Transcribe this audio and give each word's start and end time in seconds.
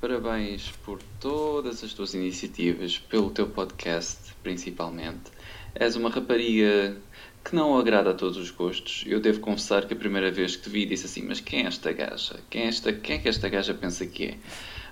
Parabéns 0.00 0.70
por 0.84 1.02
todas 1.18 1.82
as 1.82 1.92
tuas 1.92 2.14
iniciativas, 2.14 2.96
pelo 2.96 3.30
teu 3.30 3.48
podcast 3.48 4.32
principalmente. 4.44 5.32
És 5.74 5.96
uma 5.96 6.08
rapariga 6.08 6.96
que 7.44 7.56
não 7.56 7.76
agrada 7.76 8.10
a 8.10 8.14
todos 8.14 8.36
os 8.36 8.52
gostos. 8.52 9.02
Eu 9.08 9.18
devo 9.18 9.40
confessar 9.40 9.88
que 9.88 9.94
a 9.94 9.96
primeira 9.96 10.30
vez 10.30 10.54
que 10.54 10.62
te 10.62 10.70
vi 10.70 10.86
disse 10.86 11.06
assim: 11.06 11.22
Mas 11.22 11.40
quem 11.40 11.64
é 11.64 11.66
esta 11.66 11.92
gaja? 11.92 12.38
Quem 12.48 12.62
é, 12.62 12.66
esta, 12.68 12.92
quem 12.92 13.16
é 13.16 13.18
que 13.18 13.28
esta 13.28 13.48
gaja 13.48 13.74
pensa 13.74 14.06
que 14.06 14.24
é? 14.26 14.38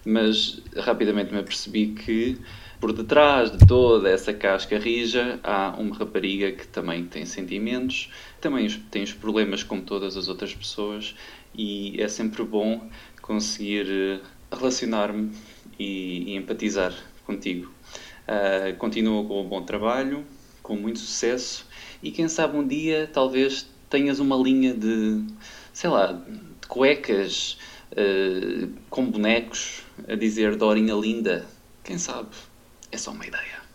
Mas 0.05 0.61
rapidamente 0.77 1.33
me 1.33 1.39
apercebi 1.39 1.95
que 1.95 2.41
por 2.81 2.93
detrás 2.93 3.53
de 3.53 3.65
toda 3.65 4.11
essa 4.11 4.35
casca 4.35 4.77
rija 4.77 5.39
há 5.45 5.77
uma 5.79 5.95
rapariga 5.95 6.51
que 6.51 6.67
também 6.67 7.05
tem 7.07 7.25
sentimentos, 7.25 8.11
também 8.41 8.69
tem 8.91 9.05
os 9.05 9.13
problemas 9.13 9.63
como 9.63 9.83
todas 9.83 10.17
as 10.17 10.27
outras 10.27 10.53
pessoas 10.53 11.15
e 11.55 12.01
é 12.03 12.09
sempre 12.09 12.43
bom 12.43 12.91
conseguir 13.23 13.87
eh, 13.89 14.21
relacionar-me 14.53 15.33
e, 15.79 16.33
e, 16.33 16.37
empatizar 16.37 16.95
contigo. 17.25 17.73
Uh, 18.27 18.77
continua 18.77 19.25
com 19.25 19.43
um 19.43 19.49
bom 19.49 19.63
trabalho, 19.63 20.25
com 20.63 20.75
muito 20.75 20.99
sucesso 20.99 21.67
e 22.03 22.11
quem 22.11 22.29
sabe 22.29 22.57
um 22.57 22.67
dia 22.67 23.09
talvez 23.13 23.67
tenhas 23.89 24.19
uma 24.19 24.37
linha 24.37 24.75
de, 24.75 25.25
sei 25.73 25.91
lá, 25.91 26.13
de 26.13 26.67
cuecas 26.69 27.59
uh, 27.93 28.69
com 28.91 29.07
bonecos 29.11 29.83
a 30.09 30.15
dizer 30.15 30.57
Dorinha 30.57 30.95
linda. 30.95 31.47
Quem 31.85 31.99
sabe? 31.99 32.29
É 32.91 32.99
só 32.99 33.13
uma 33.13 33.27
ideia. 33.27 33.66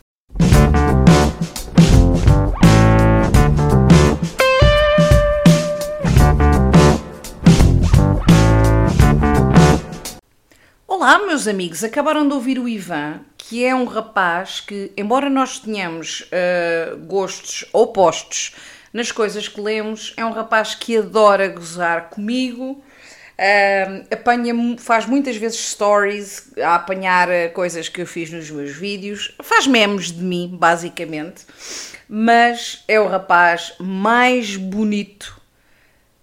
Olá, 11.01 11.17
meus 11.17 11.47
amigos. 11.47 11.83
Acabaram 11.83 12.27
de 12.27 12.35
ouvir 12.35 12.59
o 12.59 12.69
Ivan, 12.69 13.21
que 13.35 13.65
é 13.65 13.73
um 13.73 13.85
rapaz 13.85 14.59
que, 14.59 14.91
embora 14.95 15.31
nós 15.31 15.57
tenhamos 15.57 16.21
uh, 16.21 16.95
gostos 17.07 17.65
opostos 17.73 18.53
nas 18.93 19.11
coisas 19.11 19.47
que 19.47 19.59
lemos, 19.59 20.13
é 20.15 20.23
um 20.23 20.29
rapaz 20.29 20.75
que 20.75 20.95
adora 20.95 21.47
gozar 21.47 22.11
comigo. 22.11 22.83
Uh, 23.33 24.13
apanha, 24.13 24.53
faz 24.77 25.07
muitas 25.07 25.37
vezes 25.37 25.71
stories 25.71 26.51
a 26.59 26.75
apanhar 26.75 27.31
eh, 27.31 27.47
coisas 27.47 27.89
que 27.89 28.03
eu 28.03 28.05
fiz 28.05 28.29
nos 28.29 28.51
meus 28.51 28.69
vídeos, 28.69 29.35
faz 29.41 29.65
memes 29.65 30.11
de 30.11 30.23
mim, 30.23 30.51
basicamente, 30.53 31.47
mas 32.07 32.83
é 32.87 32.99
o 32.99 33.07
rapaz 33.07 33.73
mais 33.79 34.55
bonito, 34.55 35.41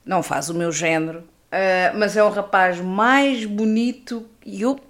não 0.06 0.22
faz 0.22 0.48
o 0.48 0.54
meu 0.54 0.70
género, 0.70 1.18
uh, 1.18 1.98
mas 1.98 2.16
é 2.16 2.22
o 2.22 2.30
rapaz 2.30 2.80
mais 2.80 3.44
bonito 3.44 4.24
e 4.48 4.62
eu 4.62 4.80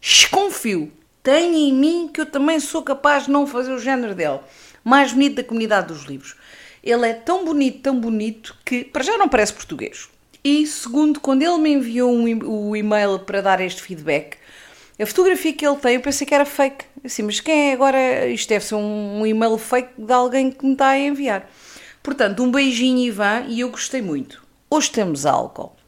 desconfio, 0.00 0.92
tenho 1.22 1.54
em 1.54 1.72
mim 1.72 2.10
que 2.12 2.20
eu 2.20 2.26
também 2.26 2.60
sou 2.60 2.82
capaz 2.82 3.24
de 3.24 3.30
não 3.30 3.46
fazer 3.46 3.72
o 3.72 3.78
género 3.78 4.14
dele. 4.14 4.40
Mais 4.84 5.12
bonito 5.12 5.36
da 5.36 5.44
comunidade 5.44 5.88
dos 5.88 6.04
livros. 6.04 6.34
Ele 6.82 7.08
é 7.08 7.12
tão 7.12 7.44
bonito, 7.44 7.80
tão 7.80 7.98
bonito, 7.98 8.56
que 8.64 8.84
para 8.84 9.02
já 9.02 9.18
não 9.18 9.28
parece 9.28 9.52
português. 9.52 10.08
E 10.42 10.66
segundo, 10.66 11.20
quando 11.20 11.42
ele 11.42 11.58
me 11.58 11.70
enviou 11.70 12.10
um, 12.10 12.70
o 12.70 12.76
e-mail 12.76 13.18
para 13.18 13.42
dar 13.42 13.60
este 13.60 13.82
feedback, 13.82 14.38
a 14.98 15.06
fotografia 15.06 15.52
que 15.52 15.66
ele 15.66 15.76
tem, 15.76 15.94
eu 15.94 16.00
pensei 16.00 16.26
que 16.26 16.34
era 16.34 16.44
fake. 16.44 16.84
Assim, 17.04 17.22
mas 17.22 17.40
quem 17.40 17.70
é 17.70 17.72
agora? 17.72 18.26
Isto 18.28 18.48
deve 18.48 18.64
ser 18.64 18.74
um, 18.74 19.20
um 19.20 19.26
e-mail 19.26 19.56
fake 19.58 19.92
de 19.98 20.12
alguém 20.12 20.50
que 20.50 20.64
me 20.64 20.72
está 20.72 20.88
a 20.88 20.98
enviar. 20.98 21.50
Portanto, 22.02 22.42
um 22.42 22.50
beijinho, 22.50 22.98
Ivan, 22.98 23.44
e 23.48 23.60
eu 23.60 23.70
gostei 23.70 24.00
muito. 24.00 24.42
Hoje 24.70 24.90
temos 24.90 25.26
álcool. 25.26 25.79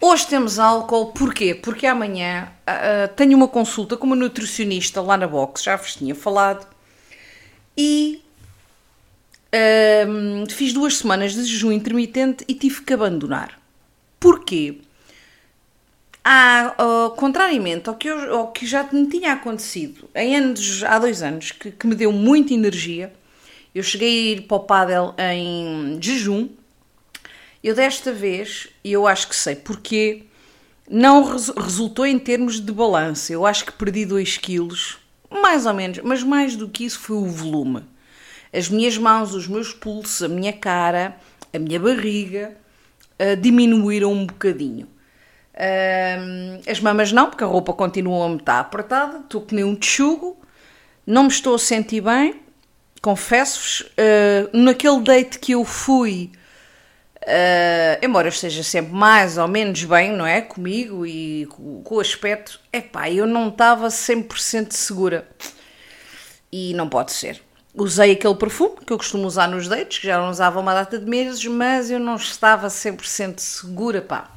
Hoje 0.00 0.26
temos 0.26 0.58
álcool, 0.58 1.12
porquê? 1.12 1.54
Porque 1.54 1.86
amanhã 1.86 2.52
uh, 2.68 3.14
tenho 3.14 3.36
uma 3.36 3.48
consulta 3.48 3.96
com 3.96 4.06
uma 4.06 4.16
nutricionista 4.16 5.00
lá 5.00 5.16
na 5.16 5.26
box, 5.26 5.64
já 5.64 5.76
vos 5.76 5.96
tinha 5.96 6.14
falado, 6.14 6.66
e 7.76 8.22
uh, 9.54 10.50
fiz 10.50 10.72
duas 10.72 10.98
semanas 10.98 11.34
de 11.34 11.44
jejum 11.44 11.72
intermitente 11.72 12.44
e 12.46 12.54
tive 12.54 12.82
que 12.82 12.92
abandonar. 12.92 13.58
Porquê? 14.20 14.80
Há, 16.24 16.74
uh, 16.78 17.10
contrariamente 17.16 17.88
ao 17.88 17.94
que, 17.94 18.08
eu, 18.08 18.34
ao 18.34 18.52
que 18.52 18.66
já 18.66 18.82
me 18.92 19.06
tinha 19.06 19.32
acontecido 19.32 20.08
em 20.14 20.36
anos, 20.36 20.82
há 20.82 20.98
dois 20.98 21.22
anos, 21.22 21.52
que, 21.52 21.70
que 21.70 21.86
me 21.86 21.94
deu 21.94 22.12
muita 22.12 22.52
energia, 22.52 23.12
eu 23.74 23.82
cheguei 23.82 24.08
a 24.08 24.32
ir 24.32 24.40
para 24.42 24.56
o 24.56 24.60
pádel 24.60 25.14
em 25.18 25.98
jejum, 26.00 26.48
eu 27.68 27.74
desta 27.74 28.12
vez, 28.12 28.68
e 28.84 28.92
eu 28.92 29.08
acho 29.08 29.28
que 29.28 29.34
sei 29.34 29.56
porquê, 29.56 30.22
não 30.88 31.24
res 31.24 31.48
resultou 31.48 32.06
em 32.06 32.16
termos 32.16 32.60
de 32.60 32.70
balanço. 32.70 33.32
Eu 33.32 33.44
acho 33.44 33.66
que 33.66 33.72
perdi 33.72 34.06
2 34.06 34.38
quilos, 34.38 34.98
mais 35.28 35.66
ou 35.66 35.74
menos, 35.74 35.98
mas 36.04 36.22
mais 36.22 36.54
do 36.54 36.68
que 36.68 36.84
isso 36.84 37.00
foi 37.00 37.16
o 37.16 37.26
volume. 37.26 37.82
As 38.52 38.68
minhas 38.68 38.96
mãos, 38.96 39.34
os 39.34 39.48
meus 39.48 39.72
pulsos, 39.72 40.22
a 40.22 40.28
minha 40.28 40.52
cara, 40.52 41.16
a 41.52 41.58
minha 41.58 41.80
barriga 41.80 42.56
uh, 43.20 43.36
diminuíram 43.36 44.12
um 44.12 44.26
bocadinho. 44.26 44.86
Uh, 45.52 46.70
as 46.70 46.78
mamas 46.78 47.10
não, 47.10 47.28
porque 47.28 47.42
a 47.42 47.48
roupa 47.48 47.72
continua 47.72 48.26
a 48.26 48.28
me 48.28 48.36
estar 48.36 48.60
apertada, 48.60 49.18
estou 49.18 49.40
que 49.40 49.56
nem 49.56 49.64
um 49.64 49.74
tchugo, 49.74 50.38
não 51.04 51.24
me 51.24 51.30
estou 51.30 51.56
a 51.56 51.58
sentir 51.58 52.00
bem, 52.00 52.36
confesso-vos. 53.02 53.80
Uh, 53.80 54.56
naquele 54.56 55.00
date 55.00 55.40
que 55.40 55.50
eu 55.50 55.64
fui, 55.64 56.30
Uh, 57.26 57.98
embora 58.06 58.28
eu 58.28 58.32
esteja 58.32 58.62
sempre 58.62 58.92
mais 58.94 59.36
ou 59.36 59.48
menos 59.48 59.82
bem, 59.82 60.12
não 60.12 60.24
é? 60.24 60.40
Comigo 60.40 61.04
e 61.04 61.46
com, 61.46 61.82
o 61.84 62.00
aspecto, 62.00 62.60
é 62.72 62.80
pá, 62.80 63.10
eu 63.10 63.26
não 63.26 63.48
estava 63.48 63.88
100% 63.88 64.70
segura. 64.70 65.26
E 66.52 66.72
não 66.74 66.88
pode 66.88 67.12
ser. 67.12 67.42
Usei 67.74 68.12
aquele 68.12 68.36
perfume 68.36 68.76
que 68.86 68.92
eu 68.92 68.96
costumo 68.96 69.26
usar 69.26 69.48
nos 69.48 69.66
dates, 69.66 69.98
que 69.98 70.06
já 70.06 70.18
não 70.18 70.30
usava 70.30 70.60
uma 70.60 70.72
data 70.72 71.00
de 71.00 71.04
meses, 71.04 71.44
mas 71.46 71.90
eu 71.90 71.98
não 71.98 72.14
estava 72.14 72.68
100% 72.68 73.40
segura, 73.40 74.00
pá. 74.00 74.30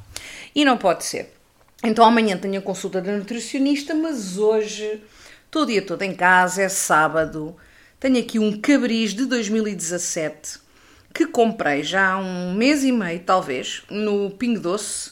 E 0.56 0.66
não 0.66 0.76
pode 0.76 1.06
ser. 1.06 1.32
Então 1.84 2.04
amanhã 2.04 2.38
tenho 2.38 2.58
a 2.58 2.64
consulta 2.64 3.00
da 3.00 3.12
nutricionista, 3.12 3.94
mas 3.94 4.40
hoje 4.40 5.00
estou 5.46 5.62
o 5.62 5.66
dia 5.68 5.84
todo 5.84 6.02
em 6.02 6.16
casa, 6.16 6.64
é 6.64 6.70
sábado. 6.70 7.56
Tenho 8.00 8.20
aqui 8.20 8.40
um 8.40 8.60
cabris 8.60 9.14
de 9.14 9.26
2017 9.26 10.69
que 11.20 11.28
comprei 11.28 11.84
já 11.84 12.14
há 12.14 12.18
um 12.18 12.54
mês 12.54 12.82
e 12.86 12.94
meio, 12.94 13.20
talvez, 13.20 13.84
no 13.90 14.30
Pingo 14.32 14.62
Doce. 14.62 15.12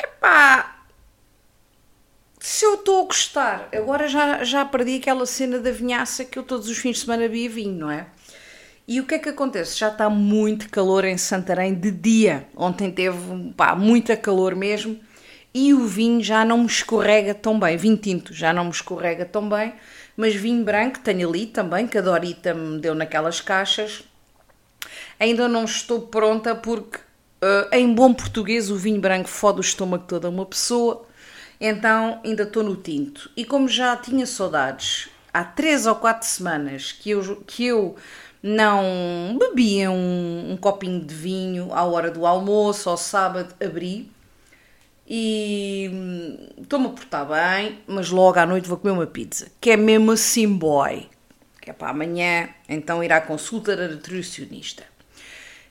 Epá, 0.00 0.84
se 2.38 2.64
eu 2.64 2.74
estou 2.74 3.02
a 3.02 3.06
gostar, 3.06 3.68
agora 3.74 4.06
já, 4.06 4.44
já 4.44 4.64
perdi 4.64 4.98
aquela 4.98 5.26
cena 5.26 5.58
da 5.58 5.72
vinhaça 5.72 6.24
que 6.24 6.38
eu 6.38 6.44
todos 6.44 6.68
os 6.68 6.78
fins 6.78 6.98
de 6.98 7.00
semana 7.00 7.26
via 7.26 7.50
vinho, 7.50 7.74
não 7.74 7.90
é? 7.90 8.06
E 8.86 9.00
o 9.00 9.04
que 9.04 9.16
é 9.16 9.18
que 9.18 9.30
acontece? 9.30 9.76
Já 9.76 9.88
está 9.88 10.08
muito 10.08 10.70
calor 10.70 11.04
em 11.04 11.18
Santarém 11.18 11.74
de 11.74 11.90
dia. 11.90 12.46
Ontem 12.56 12.88
teve 12.92 13.52
pá, 13.56 13.74
muita 13.74 14.16
calor 14.16 14.54
mesmo 14.54 14.96
e 15.52 15.74
o 15.74 15.86
vinho 15.86 16.22
já 16.22 16.44
não 16.44 16.58
me 16.58 16.66
escorrega 16.66 17.34
tão 17.34 17.58
bem. 17.58 17.76
Vinho 17.76 17.96
tinto 17.96 18.32
já 18.32 18.52
não 18.52 18.66
me 18.66 18.70
escorrega 18.70 19.24
tão 19.24 19.48
bem, 19.48 19.74
mas 20.16 20.36
vinho 20.36 20.64
branco 20.64 21.00
tenho 21.00 21.28
ali 21.28 21.46
também, 21.46 21.88
que 21.88 21.98
a 21.98 22.00
Dorita 22.00 22.54
me 22.54 22.78
deu 22.78 22.94
naquelas 22.94 23.40
caixas 23.40 24.04
ainda 25.18 25.48
não 25.48 25.64
estou 25.64 26.02
pronta 26.02 26.54
porque, 26.54 26.98
uh, 26.98 27.74
em 27.74 27.92
bom 27.92 28.12
português, 28.12 28.70
o 28.70 28.76
vinho 28.76 29.00
branco 29.00 29.28
fode 29.28 29.58
o 29.58 29.60
estômago 29.60 30.02
de 30.02 30.08
toda 30.08 30.28
uma 30.28 30.46
pessoa, 30.46 31.06
então 31.60 32.20
ainda 32.24 32.44
estou 32.44 32.62
no 32.62 32.76
tinto. 32.76 33.30
E 33.36 33.44
como 33.44 33.68
já 33.68 33.96
tinha 33.96 34.26
saudades, 34.26 35.08
há 35.32 35.44
três 35.44 35.86
ou 35.86 35.94
quatro 35.94 36.26
semanas 36.26 36.92
que 36.92 37.10
eu, 37.10 37.36
que 37.46 37.66
eu 37.66 37.96
não 38.42 39.36
bebia 39.38 39.90
um, 39.90 40.52
um 40.52 40.56
copinho 40.56 41.04
de 41.04 41.14
vinho 41.14 41.72
à 41.72 41.84
hora 41.84 42.10
do 42.10 42.26
almoço, 42.26 42.88
ao 42.88 42.96
sábado, 42.96 43.54
abri 43.62 44.10
e 45.08 45.90
hum, 45.90 46.48
estou-me 46.60 46.86
a 46.86 46.90
portar 46.90 47.26
bem, 47.26 47.78
mas 47.86 48.10
logo 48.10 48.38
à 48.38 48.44
noite 48.44 48.68
vou 48.68 48.76
comer 48.76 48.92
uma 48.92 49.06
pizza, 49.06 49.50
que 49.58 49.70
é 49.70 49.76
mesmo 49.76 50.12
assim 50.12 50.46
boy, 50.46 51.06
que 51.62 51.70
é 51.70 51.72
para 51.72 51.88
amanhã, 51.88 52.50
então 52.68 53.02
ir 53.02 53.10
à 53.10 53.20
consulta 53.20 53.74
da 53.74 53.88
nutricionista. 53.88 54.84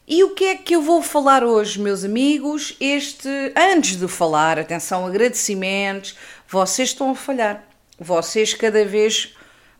E 0.09 0.24
o 0.24 0.30
que 0.30 0.45
é 0.45 0.56
que 0.56 0.74
eu 0.74 0.81
vou 0.81 1.01
falar 1.01 1.44
hoje, 1.44 1.81
meus 1.81 2.06
amigos? 2.06 2.77
Este, 2.80 3.27
antes 3.57 3.98
de 3.98 4.07
falar, 4.07 4.57
atenção, 4.57 5.06
agradecimentos, 5.06 6.15
vocês 6.48 6.89
estão 6.89 7.12
a 7.12 7.15
falhar. 7.15 7.62
Vocês 8.00 8.54
cada 8.54 8.86
vez 8.86 9.36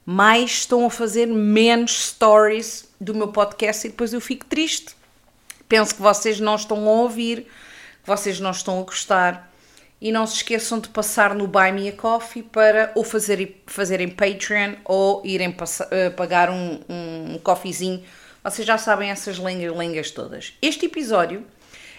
mais 0.06 0.52
estão 0.52 0.86
a 0.86 0.90
fazer 0.90 1.28
menos 1.28 2.10
stories 2.10 2.90
do 3.00 3.16
meu 3.16 3.30
podcast 3.30 3.88
e 3.88 3.90
depois 3.90 4.12
eu 4.12 4.20
fico 4.20 4.46
triste. 4.46 4.98
Penso 5.70 5.96
que 5.96 6.02
vocês 6.02 6.42
não 6.42 6.56
estão 6.56 6.86
a 6.86 6.92
ouvir, 6.92 7.44
que 8.04 8.08
vocês 8.08 8.38
não 8.38 8.52
estão 8.52 8.82
a 8.82 8.84
gostar. 8.84 9.50
E 10.02 10.12
não 10.12 10.28
se 10.28 10.36
esqueçam 10.36 10.78
de 10.80 10.90
passar 10.90 11.34
no 11.36 11.48
Buy 11.48 11.72
Me 11.72 11.88
a 11.88 11.94
Coffee 11.94 12.44
para 12.44 12.92
ou 12.96 13.04
fazer, 13.06 13.64
fazerem 13.66 14.10
Patreon 14.10 14.74
ou 14.84 15.22
irem 15.24 15.52
uh, 15.52 16.12
pagar 16.18 16.50
um, 16.50 16.82
um 16.90 17.40
coffeezinho 17.42 18.04
vocês 18.50 18.66
já 18.66 18.78
sabem 18.78 19.10
essas 19.10 19.38
lengas-lengas 19.38 20.10
todas. 20.10 20.54
Este 20.62 20.86
episódio 20.86 21.46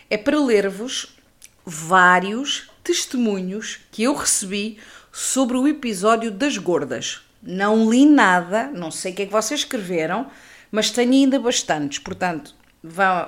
é 0.08 0.16
para 0.16 0.40
ler-vos 0.40 1.14
vários 1.62 2.70
testemunhos 2.82 3.80
que 3.92 4.04
eu 4.04 4.14
recebi 4.14 4.78
sobre 5.12 5.58
o 5.58 5.68
episódio 5.68 6.30
das 6.30 6.56
gordas. 6.56 7.20
Não 7.42 7.90
li 7.90 8.06
nada, 8.06 8.68
não 8.68 8.90
sei 8.90 9.12
o 9.12 9.14
que 9.14 9.22
é 9.22 9.26
que 9.26 9.32
vocês 9.32 9.60
escreveram, 9.60 10.30
mas 10.72 10.90
tenho 10.90 11.12
ainda 11.12 11.38
bastantes. 11.38 11.98
Portanto, 11.98 12.54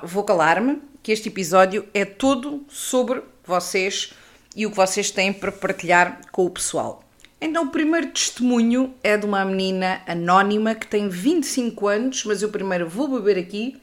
vou 0.01 0.23
calar-me 0.23 0.81
que 1.03 1.11
este 1.11 1.29
episódio 1.29 1.87
é 1.93 2.03
todo 2.03 2.65
sobre 2.67 3.21
vocês 3.45 4.13
e 4.55 4.65
o 4.65 4.71
que 4.71 4.77
vocês 4.77 5.11
têm 5.11 5.31
para 5.31 5.51
partilhar 5.51 6.21
com 6.31 6.43
o 6.43 6.49
pessoal. 6.49 7.03
Então, 7.43 7.63
o 7.63 7.71
primeiro 7.71 8.11
testemunho 8.11 8.93
é 9.03 9.17
de 9.17 9.25
uma 9.25 9.43
menina 9.43 10.03
anónima 10.05 10.75
que 10.75 10.85
tem 10.85 11.09
25 11.09 11.87
anos, 11.87 12.23
mas 12.23 12.43
eu 12.43 12.49
primeiro 12.49 12.87
vou 12.87 13.07
beber 13.07 13.39
aqui 13.39 13.81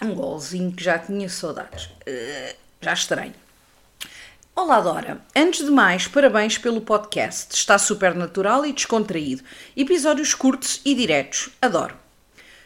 um 0.00 0.14
golzinho 0.14 0.72
que 0.72 0.82
já 0.82 0.98
tinha 0.98 1.28
saudades. 1.28 1.84
Uh, 1.84 2.56
já 2.80 2.94
estranho. 2.94 3.34
Olá, 4.56 4.80
Dora. 4.80 5.20
Antes 5.36 5.66
de 5.66 5.70
mais, 5.70 6.08
parabéns 6.08 6.56
pelo 6.56 6.80
podcast. 6.80 7.54
Está 7.54 7.78
super 7.78 8.14
natural 8.14 8.64
e 8.64 8.72
descontraído. 8.72 9.42
Episódios 9.76 10.32
curtos 10.32 10.80
e 10.86 10.94
diretos. 10.94 11.50
Adoro. 11.60 11.94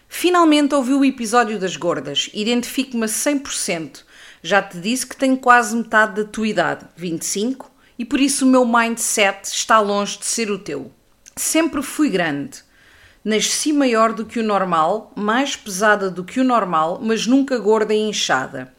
Finalmente 0.08 0.72
ouvi 0.72 0.94
o 0.94 1.04
episódio 1.04 1.58
das 1.58 1.76
gordas. 1.76 2.30
Identifico-me 2.32 3.04
a 3.04 3.08
100%. 3.08 4.04
Já 4.40 4.62
te 4.62 4.78
disse 4.78 5.04
que 5.04 5.16
tenho 5.16 5.36
quase 5.36 5.76
metade 5.76 6.22
da 6.22 6.28
tua 6.30 6.46
idade, 6.46 6.86
25, 6.96 7.70
e 7.98 8.04
por 8.04 8.20
isso 8.20 8.44
o 8.44 8.48
meu 8.48 8.64
mindset 8.64 9.48
está 9.48 9.78
longe 9.80 10.18
de 10.18 10.26
ser 10.26 10.50
o 10.50 10.58
teu. 10.58 10.90
Sempre 11.34 11.82
fui 11.82 12.08
grande. 12.08 12.64
Nasci 13.24 13.72
maior 13.72 14.12
do 14.12 14.24
que 14.24 14.38
o 14.38 14.42
normal, 14.42 15.12
mais 15.16 15.56
pesada 15.56 16.10
do 16.10 16.24
que 16.24 16.38
o 16.38 16.44
normal, 16.44 17.00
mas 17.02 17.26
nunca 17.26 17.58
gorda 17.58 17.92
e 17.92 17.98
inchada. 17.98 18.72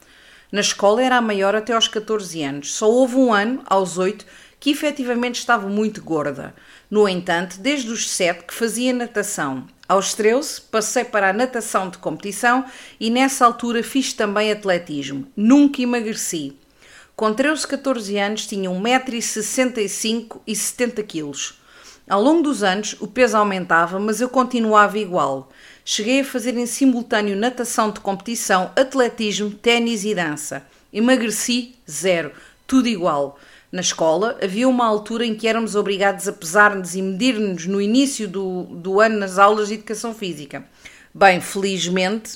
Na 0.52 0.62
escola 0.62 1.04
era 1.04 1.18
a 1.18 1.22
maior 1.22 1.54
até 1.54 1.74
aos 1.74 1.88
14 1.88 2.42
anos. 2.42 2.74
Só 2.74 2.90
houve 2.90 3.16
um 3.16 3.34
ano, 3.34 3.62
aos 3.66 3.98
8, 3.98 4.26
que 4.60 4.72
efetivamente 4.72 5.36
estava 5.36 5.68
muito 5.68 6.02
gorda. 6.02 6.56
No 6.90 7.08
entanto, 7.08 7.60
desde 7.60 7.92
os 7.92 8.10
7 8.10 8.46
que 8.46 8.54
fazia 8.54 8.94
natação. 8.94 9.68
Aos 9.88 10.14
13 10.14 10.62
passei 10.72 11.04
para 11.04 11.30
a 11.30 11.34
natação 11.34 11.90
de 11.90 11.98
competição 11.98 12.66
e 13.00 13.10
nessa 13.10 13.46
altura 13.46 13.84
fiz 13.84 14.14
também 14.14 14.52
atletismo. 14.52 15.28
Nunca 15.36 15.82
emagreci. 15.82 16.58
Com 17.18 17.34
13, 17.34 17.66
14 17.66 18.16
anos 18.20 18.46
tinha 18.46 18.70
1,65m 18.70 20.40
e 20.46 20.56
70 20.56 21.02
kg. 21.02 21.32
Ao 22.08 22.22
longo 22.22 22.44
dos 22.44 22.62
anos 22.62 22.96
o 23.00 23.08
peso 23.08 23.36
aumentava, 23.36 24.00
mas 24.00 24.22
eu 24.22 24.30
continuava 24.30 25.00
igual. 25.00 25.50
Cheguei 25.84 26.20
a 26.20 26.24
fazer 26.24 26.56
em 26.56 26.68
simultâneo 26.68 27.36
natação 27.36 27.90
de 27.90 28.02
competição, 28.02 28.72
atletismo, 28.76 29.50
ténis 29.50 30.06
e 30.06 30.14
dança. 30.14 30.64
Emagreci 30.94 31.74
zero, 31.90 32.34
tudo 32.68 32.88
igual. 32.88 33.40
Na 33.72 33.82
escola 33.82 34.38
havia 34.40 34.70
uma 34.70 34.86
altura 34.86 35.26
em 35.26 35.34
que 35.34 35.48
éramos 35.48 35.74
obrigados 35.74 36.28
a 36.28 36.34
pesar-nos 36.34 36.94
e 36.94 37.02
medir-nos 37.02 37.66
no 37.66 37.82
início 37.82 38.28
do, 38.28 38.62
do 38.66 39.02
ano 39.02 39.18
nas 39.18 39.40
aulas 39.40 39.70
de 39.70 39.74
educação 39.74 40.14
física. 40.14 40.64
Bem, 41.12 41.42
felizmente, 41.42 42.36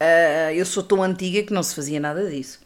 uh, 0.00 0.50
eu 0.54 0.64
sou 0.64 0.82
tão 0.82 1.02
antiga 1.02 1.42
que 1.42 1.52
não 1.52 1.62
se 1.62 1.74
fazia 1.74 2.00
nada 2.00 2.26
disso. 2.30 2.64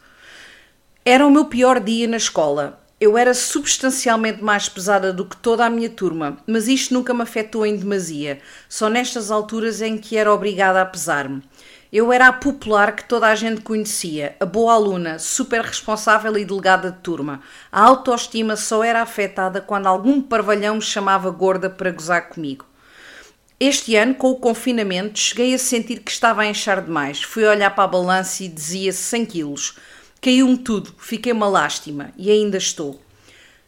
Era 1.13 1.27
o 1.27 1.31
meu 1.33 1.47
pior 1.47 1.81
dia 1.81 2.07
na 2.07 2.19
escola. 2.19 2.81
Eu 3.01 3.19
era 3.19 3.35
substancialmente 3.35 4.45
mais 4.45 4.69
pesada 4.69 5.13
do 5.13 5.25
que 5.25 5.37
toda 5.37 5.67
a 5.67 5.69
minha 5.69 5.91
turma, 5.91 6.39
mas 6.47 6.69
isto 6.69 6.95
nunca 6.95 7.13
me 7.13 7.23
afetou 7.23 7.67
em 7.67 7.75
demasia, 7.75 8.39
só 8.69 8.89
nestas 8.89 9.29
alturas 9.29 9.83
em 9.83 9.99
que 9.99 10.17
era 10.17 10.33
obrigada 10.33 10.81
a 10.81 10.87
pesar-me. 10.87 11.43
Eu 11.93 12.13
era 12.13 12.29
a 12.29 12.33
popular 12.33 12.95
que 12.95 13.03
toda 13.09 13.27
a 13.27 13.35
gente 13.35 13.61
conhecia, 13.61 14.37
a 14.39 14.47
boa 14.47 14.73
aluna, 14.73 15.19
super 15.19 15.63
responsável 15.63 16.39
e 16.39 16.45
delegada 16.45 16.93
de 16.93 16.99
turma. 16.99 17.41
A 17.73 17.83
autoestima 17.83 18.55
só 18.55 18.85
era 18.85 19.03
afetada 19.03 19.61
quando 19.61 19.89
algum 19.89 20.23
parvalhão 20.23 20.77
me 20.77 20.81
chamava 20.81 21.29
gorda 21.31 21.69
para 21.69 21.91
gozar 21.91 22.29
comigo. 22.29 22.65
Este 23.59 23.97
ano, 23.97 24.15
com 24.15 24.31
o 24.31 24.37
confinamento, 24.37 25.19
cheguei 25.19 25.55
a 25.55 25.59
sentir 25.59 26.03
que 26.03 26.11
estava 26.13 26.43
a 26.43 26.47
inchar 26.47 26.81
demais. 26.81 27.21
Fui 27.21 27.45
olhar 27.45 27.75
para 27.75 27.83
a 27.83 27.89
balança 27.89 28.45
e 28.45 28.49
dizia 28.49 28.93
100 28.93 29.27
quilos. 29.27 29.75
Caiu-me 30.21 30.59
tudo, 30.59 30.95
fiquei 30.99 31.33
uma 31.33 31.49
lástima 31.49 32.13
e 32.15 32.31
ainda 32.31 32.59
estou. 32.59 33.01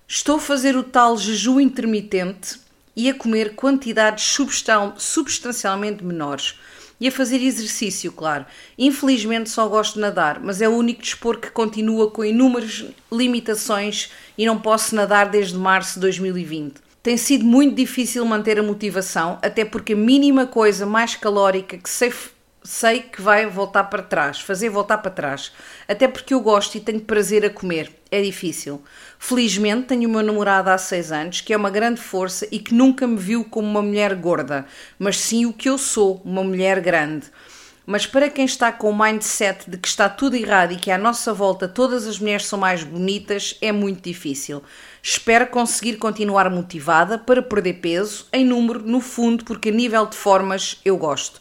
Estou 0.06 0.36
a 0.36 0.40
fazer 0.40 0.76
o 0.76 0.82
tal 0.82 1.16
jejum 1.16 1.58
intermitente 1.58 2.60
e 2.94 3.08
a 3.08 3.14
comer 3.14 3.54
quantidades 3.54 4.36
substancialmente 4.98 6.04
menores. 6.04 6.58
E 7.00 7.08
a 7.08 7.10
fazer 7.10 7.42
exercício, 7.42 8.12
claro. 8.12 8.44
Infelizmente 8.78 9.48
só 9.48 9.66
gosto 9.66 9.94
de 9.94 10.00
nadar, 10.00 10.40
mas 10.40 10.60
é 10.60 10.68
o 10.68 10.76
único 10.76 11.00
desporto 11.00 11.48
que 11.48 11.50
continua 11.50 12.10
com 12.10 12.22
inúmeras 12.22 12.84
limitações 13.10 14.10
e 14.36 14.44
não 14.44 14.60
posso 14.60 14.94
nadar 14.94 15.30
desde 15.30 15.56
março 15.56 15.94
de 15.94 16.00
2020. 16.00 16.74
Tem 17.02 17.16
sido 17.16 17.44
muito 17.44 17.74
difícil 17.74 18.24
manter 18.26 18.60
a 18.60 18.62
motivação, 18.62 19.38
até 19.42 19.64
porque 19.64 19.94
a 19.94 19.96
mínima 19.96 20.46
coisa 20.46 20.84
mais 20.84 21.16
calórica 21.16 21.78
que 21.78 21.88
sei 21.88 22.12
sei 22.64 23.00
que 23.00 23.20
vai 23.20 23.46
voltar 23.46 23.84
para 23.84 24.02
trás, 24.02 24.40
fazer 24.40 24.68
voltar 24.68 24.98
para 24.98 25.10
trás. 25.10 25.52
Até 25.88 26.06
porque 26.06 26.34
eu 26.34 26.40
gosto 26.40 26.76
e 26.76 26.80
tenho 26.80 27.00
prazer 27.00 27.44
a 27.44 27.50
comer. 27.50 27.90
É 28.10 28.20
difícil. 28.22 28.82
Felizmente 29.18 29.88
tenho 29.88 30.08
o 30.08 30.12
meu 30.12 30.22
namorado 30.22 30.70
há 30.70 30.78
seis 30.78 31.10
anos, 31.10 31.40
que 31.40 31.52
é 31.52 31.56
uma 31.56 31.70
grande 31.70 32.00
força 32.00 32.46
e 32.50 32.58
que 32.58 32.74
nunca 32.74 33.06
me 33.06 33.16
viu 33.16 33.44
como 33.44 33.68
uma 33.68 33.82
mulher 33.82 34.14
gorda, 34.14 34.66
mas 34.98 35.18
sim 35.18 35.46
o 35.46 35.52
que 35.52 35.68
eu 35.68 35.78
sou, 35.78 36.20
uma 36.24 36.44
mulher 36.44 36.80
grande. 36.80 37.26
Mas 37.84 38.06
para 38.06 38.30
quem 38.30 38.44
está 38.44 38.70
com 38.70 38.90
o 38.90 38.98
mindset 38.98 39.68
de 39.68 39.76
que 39.76 39.88
está 39.88 40.08
tudo 40.08 40.36
errado 40.36 40.72
e 40.72 40.76
que 40.76 40.90
à 40.90 40.96
nossa 40.96 41.34
volta 41.34 41.66
todas 41.66 42.06
as 42.06 42.18
mulheres 42.18 42.46
são 42.46 42.58
mais 42.58 42.84
bonitas, 42.84 43.56
é 43.60 43.72
muito 43.72 44.04
difícil. 44.04 44.62
Espero 45.02 45.48
conseguir 45.48 45.96
continuar 45.96 46.48
motivada 46.48 47.18
para 47.18 47.42
perder 47.42 47.74
peso, 47.74 48.28
em 48.32 48.44
número, 48.44 48.80
no 48.80 49.00
fundo, 49.00 49.44
porque 49.44 49.70
a 49.70 49.72
nível 49.72 50.06
de 50.06 50.16
formas 50.16 50.80
eu 50.84 50.96
gosto. 50.96 51.40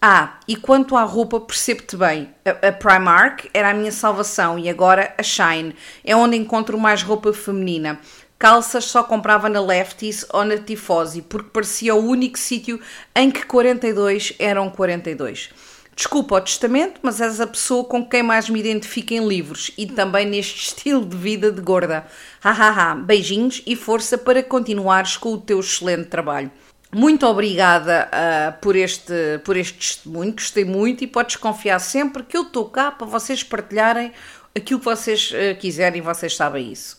Ah, 0.00 0.38
e 0.46 0.54
quanto 0.54 0.96
à 0.96 1.02
roupa, 1.02 1.40
percebo-te 1.40 1.96
bem. 1.96 2.28
A, 2.44 2.68
a, 2.68 2.72
Primark 2.72 3.50
era 3.52 3.70
a 3.70 3.74
minha 3.74 3.90
salvação 3.90 4.56
e 4.56 4.68
agora 4.68 5.12
a 5.18 5.22
Shine 5.24 5.74
é 6.04 6.14
onde 6.14 6.36
encontro 6.36 6.78
mais 6.78 7.02
roupa 7.02 7.32
feminina. 7.32 7.98
Calças 8.38 8.84
só 8.84 9.02
comprava 9.02 9.48
na 9.48 9.60
Lefties 9.60 10.24
ou 10.32 10.44
na 10.44 10.56
Tifosi 10.56 11.22
porque 11.22 11.50
parecia 11.50 11.96
o 11.96 12.06
único 12.06 12.38
sítio 12.38 12.80
em 13.12 13.28
que 13.28 13.44
42 13.44 14.34
eram 14.38 14.70
42. 14.70 15.50
Desculpa 15.96 16.36
o 16.36 16.40
testamento, 16.40 17.00
mas 17.02 17.20
és 17.20 17.40
a 17.40 17.46
pessoa 17.48 17.82
com 17.82 18.08
quem 18.08 18.22
mais 18.22 18.48
me 18.48 18.60
identifico 18.60 19.14
em 19.14 19.26
livros 19.26 19.72
e 19.76 19.84
também 19.84 20.24
neste 20.24 20.62
estilo 20.70 21.04
de 21.04 21.16
vida 21.16 21.50
de 21.50 21.60
gorda. 21.60 22.06
Hahaha, 22.40 22.94
beijinhos 22.94 23.64
e 23.66 23.74
força 23.74 24.16
para 24.16 24.44
continuares 24.44 25.16
com 25.16 25.32
o 25.32 25.40
teu 25.40 25.58
excelente 25.58 26.04
trabalho. 26.04 26.52
Muito 26.90 27.26
obrigada 27.26 28.08
uh, 28.08 28.60
por, 28.62 28.74
este, 28.74 29.12
por 29.44 29.58
este 29.58 29.74
testemunho, 29.74 30.32
gostei 30.32 30.64
muito 30.64 31.04
e 31.04 31.06
podes 31.06 31.36
confiar 31.36 31.78
sempre 31.80 32.22
que 32.22 32.34
eu 32.34 32.42
estou 32.42 32.64
cá 32.64 32.90
para 32.90 33.06
vocês 33.06 33.42
partilharem 33.42 34.10
aquilo 34.56 34.80
que 34.80 34.86
vocês 34.86 35.30
uh, 35.30 35.58
quiserem, 35.58 36.00
vocês 36.00 36.34
sabem 36.34 36.72
isso. 36.72 36.98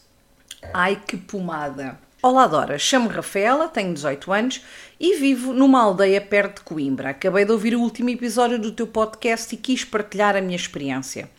Ai 0.71 1.01
que 1.07 1.17
pomada! 1.17 1.97
Olá 2.21 2.45
Dora, 2.45 2.77
chamo-me 2.77 3.15
Rafaela, 3.15 3.67
tenho 3.67 3.93
18 3.93 4.31
anos 4.31 4.61
e 4.99 5.15
vivo 5.15 5.53
numa 5.53 5.81
aldeia 5.81 6.21
perto 6.21 6.57
de 6.57 6.65
Coimbra. 6.65 7.09
Acabei 7.09 7.45
de 7.45 7.51
ouvir 7.51 7.73
o 7.73 7.81
último 7.81 8.09
episódio 8.09 8.59
do 8.59 8.71
teu 8.71 8.85
podcast 8.85 9.55
e 9.55 9.57
quis 9.57 9.83
partilhar 9.83 10.35
a 10.35 10.41
minha 10.41 10.55
experiência. 10.55 11.29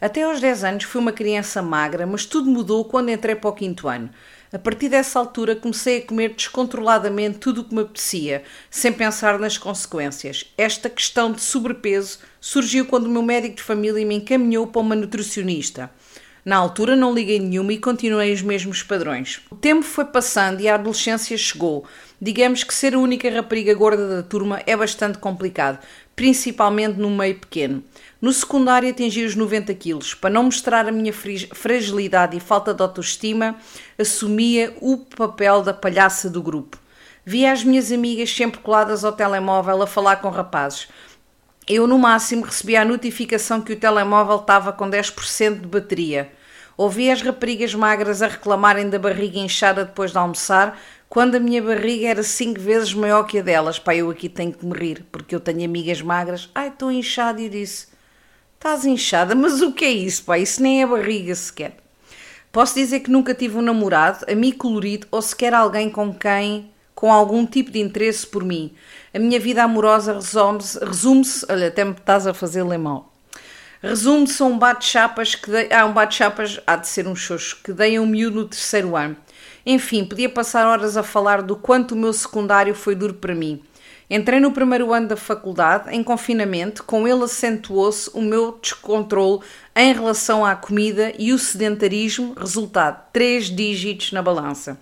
Até 0.00 0.22
aos 0.22 0.40
10 0.40 0.64
anos 0.64 0.84
fui 0.84 1.00
uma 1.00 1.12
criança 1.12 1.60
magra, 1.62 2.06
mas 2.06 2.24
tudo 2.24 2.48
mudou 2.48 2.84
quando 2.84 3.10
entrei 3.10 3.34
para 3.34 3.50
o 3.50 3.54
quinto 3.54 3.88
ano. 3.88 4.10
A 4.50 4.58
partir 4.58 4.88
dessa 4.88 5.18
altura 5.18 5.54
comecei 5.54 5.98
a 5.98 6.06
comer 6.06 6.30
descontroladamente 6.30 7.38
tudo 7.38 7.60
o 7.60 7.64
que 7.64 7.74
me 7.74 7.82
apetecia, 7.82 8.42
sem 8.70 8.90
pensar 8.90 9.38
nas 9.38 9.58
consequências. 9.58 10.50
Esta 10.56 10.88
questão 10.88 11.30
de 11.30 11.42
sobrepeso 11.42 12.20
surgiu 12.40 12.86
quando 12.86 13.04
o 13.04 13.10
meu 13.10 13.20
médico 13.20 13.56
de 13.56 13.62
família 13.62 14.06
me 14.06 14.14
encaminhou 14.14 14.66
para 14.66 14.80
uma 14.80 14.96
nutricionista. 14.96 15.90
Na 16.46 16.56
altura 16.56 16.96
não 16.96 17.12
liguei 17.12 17.38
nenhuma 17.38 17.74
e 17.74 17.78
continuei 17.78 18.32
os 18.32 18.40
mesmos 18.40 18.82
padrões. 18.82 19.42
O 19.50 19.54
tempo 19.54 19.82
foi 19.82 20.06
passando 20.06 20.62
e 20.62 20.68
a 20.68 20.76
adolescência 20.76 21.36
chegou. 21.36 21.84
Digamos 22.18 22.64
que 22.64 22.72
ser 22.72 22.94
a 22.94 22.98
única 22.98 23.28
rapariga 23.30 23.74
gorda 23.74 24.08
da 24.08 24.22
turma 24.22 24.62
é 24.66 24.74
bastante 24.74 25.18
complicado, 25.18 25.78
principalmente 26.16 26.98
num 26.98 27.14
meio 27.14 27.38
pequeno. 27.38 27.84
No 28.20 28.32
secundário 28.32 28.90
atingi 28.90 29.24
os 29.24 29.36
90 29.36 29.72
quilos. 29.74 30.12
Para 30.12 30.30
não 30.30 30.42
mostrar 30.42 30.88
a 30.88 30.92
minha 30.92 31.12
fragilidade 31.12 32.36
e 32.36 32.40
falta 32.40 32.74
de 32.74 32.82
autoestima, 32.82 33.56
assumia 33.96 34.74
o 34.80 34.98
papel 34.98 35.62
da 35.62 35.72
palhaça 35.72 36.28
do 36.28 36.42
grupo. 36.42 36.76
Via 37.24 37.52
as 37.52 37.62
minhas 37.62 37.92
amigas 37.92 38.34
sempre 38.34 38.58
coladas 38.58 39.04
ao 39.04 39.12
telemóvel 39.12 39.80
a 39.82 39.86
falar 39.86 40.16
com 40.16 40.30
rapazes. 40.30 40.88
Eu, 41.68 41.86
no 41.86 41.96
máximo, 41.96 42.44
recebia 42.44 42.82
a 42.82 42.84
notificação 42.84 43.60
que 43.60 43.74
o 43.74 43.78
telemóvel 43.78 44.36
estava 44.36 44.72
com 44.72 44.90
10% 44.90 45.60
de 45.60 45.66
bateria. 45.68 46.32
Ouvia 46.76 47.12
as 47.12 47.22
raparigas 47.22 47.72
magras 47.72 48.20
a 48.20 48.26
reclamarem 48.26 48.90
da 48.90 48.98
barriga 48.98 49.38
inchada 49.38 49.84
depois 49.84 50.10
de 50.10 50.18
almoçar, 50.18 50.76
quando 51.08 51.36
a 51.36 51.40
minha 51.40 51.62
barriga 51.62 52.08
era 52.08 52.22
cinco 52.24 52.60
vezes 52.60 52.92
maior 52.94 53.24
que 53.24 53.38
a 53.38 53.42
delas. 53.42 53.78
Pá, 53.78 53.94
eu 53.94 54.10
aqui 54.10 54.28
tenho 54.28 54.52
que 54.52 54.66
me 54.66 54.76
rir, 54.76 55.06
porque 55.12 55.34
eu 55.34 55.40
tenho 55.40 55.64
amigas 55.64 56.02
magras. 56.02 56.50
Ai, 56.52 56.66
estou 56.66 56.90
inchada, 56.90 57.40
e 57.40 57.48
disse: 57.48 57.97
Estás 58.58 58.84
inchada? 58.84 59.36
Mas 59.36 59.62
o 59.62 59.70
que 59.70 59.84
é 59.84 59.90
isso, 59.90 60.24
pá? 60.24 60.36
Isso 60.36 60.60
nem 60.60 60.82
é 60.82 60.86
barriga 60.86 61.32
sequer. 61.32 61.76
Posso 62.50 62.74
dizer 62.74 63.00
que 63.00 63.10
nunca 63.10 63.32
tive 63.32 63.56
um 63.56 63.62
namorado, 63.62 64.26
amigo 64.28 64.58
colorido 64.58 65.06
ou 65.12 65.22
sequer 65.22 65.54
alguém 65.54 65.88
com 65.88 66.12
quem 66.12 66.68
com 66.92 67.12
algum 67.12 67.46
tipo 67.46 67.70
de 67.70 67.78
interesse 67.78 68.26
por 68.26 68.42
mim. 68.42 68.74
A 69.14 69.18
minha 69.20 69.38
vida 69.38 69.62
amorosa 69.62 70.14
resume-se, 70.14 70.84
resume 70.84 71.22
olha, 71.48 71.68
até 71.68 71.84
me 71.84 71.92
estás 71.92 72.26
a 72.26 72.34
fazer 72.34 72.64
lemão. 72.64 73.06
Resume-se 73.80 74.42
a 74.42 74.46
um 74.46 74.58
bate-chapas 74.58 75.36
que 75.36 75.48
dei, 75.48 75.68
ah, 75.70 75.86
um 75.86 75.92
bate-chapas 75.92 76.58
há 76.66 76.74
de 76.74 76.88
ser 76.88 77.06
um 77.06 77.14
xoxo, 77.14 77.60
que 77.62 77.72
dei 77.72 77.94
a 77.94 78.00
um 78.00 78.06
miúdo 78.06 78.40
no 78.40 78.48
terceiro 78.48 78.96
ano. 78.96 79.16
Enfim, 79.64 80.04
podia 80.04 80.28
passar 80.28 80.66
horas 80.66 80.96
a 80.96 81.04
falar 81.04 81.42
do 81.42 81.54
quanto 81.54 81.92
o 81.92 81.96
meu 81.96 82.12
secundário 82.12 82.74
foi 82.74 82.96
duro 82.96 83.14
para 83.14 83.36
mim. 83.36 83.62
Entrei 84.10 84.40
no 84.40 84.52
primeiro 84.52 84.92
ano 84.94 85.08
da 85.08 85.16
faculdade, 85.16 85.94
em 85.94 86.02
confinamento, 86.02 86.82
com 86.82 87.06
ele 87.06 87.24
acentuou-se 87.24 88.10
o 88.14 88.22
meu 88.22 88.58
descontrole 88.60 89.40
em 89.76 89.92
relação 89.92 90.46
à 90.46 90.56
comida 90.56 91.12
e 91.18 91.30
o 91.30 91.38
sedentarismo, 91.38 92.32
resultado 92.32 93.02
três 93.12 93.46
dígitos 93.46 94.12
na 94.12 94.22
balança. 94.22 94.78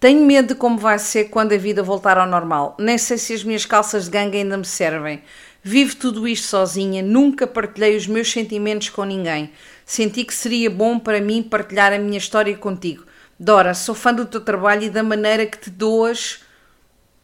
Tenho 0.00 0.24
medo 0.24 0.48
de 0.48 0.54
como 0.54 0.78
vai 0.78 0.98
ser 0.98 1.24
quando 1.24 1.52
a 1.52 1.58
vida 1.58 1.82
voltar 1.82 2.16
ao 2.16 2.26
normal. 2.26 2.76
Nem 2.78 2.96
sei 2.96 3.18
se 3.18 3.34
as 3.34 3.44
minhas 3.44 3.66
calças 3.66 4.04
de 4.04 4.10
ganga 4.10 4.38
ainda 4.38 4.56
me 4.56 4.64
servem. 4.64 5.22
Vivo 5.62 5.96
tudo 5.96 6.26
isto 6.26 6.46
sozinha, 6.46 7.02
nunca 7.02 7.46
partilhei 7.46 7.96
os 7.96 8.06
meus 8.06 8.30
sentimentos 8.30 8.88
com 8.88 9.04
ninguém. 9.04 9.52
Senti 9.84 10.24
que 10.24 10.32
seria 10.32 10.70
bom 10.70 10.98
para 10.98 11.20
mim 11.20 11.42
partilhar 11.42 11.92
a 11.92 11.98
minha 11.98 12.16
história 12.16 12.56
contigo. 12.56 13.04
Dora, 13.38 13.74
sou 13.74 13.94
fã 13.94 14.14
do 14.14 14.24
teu 14.24 14.40
trabalho 14.40 14.84
e 14.84 14.90
da 14.90 15.02
maneira 15.02 15.44
que 15.44 15.58
te 15.58 15.68
doas. 15.68 16.40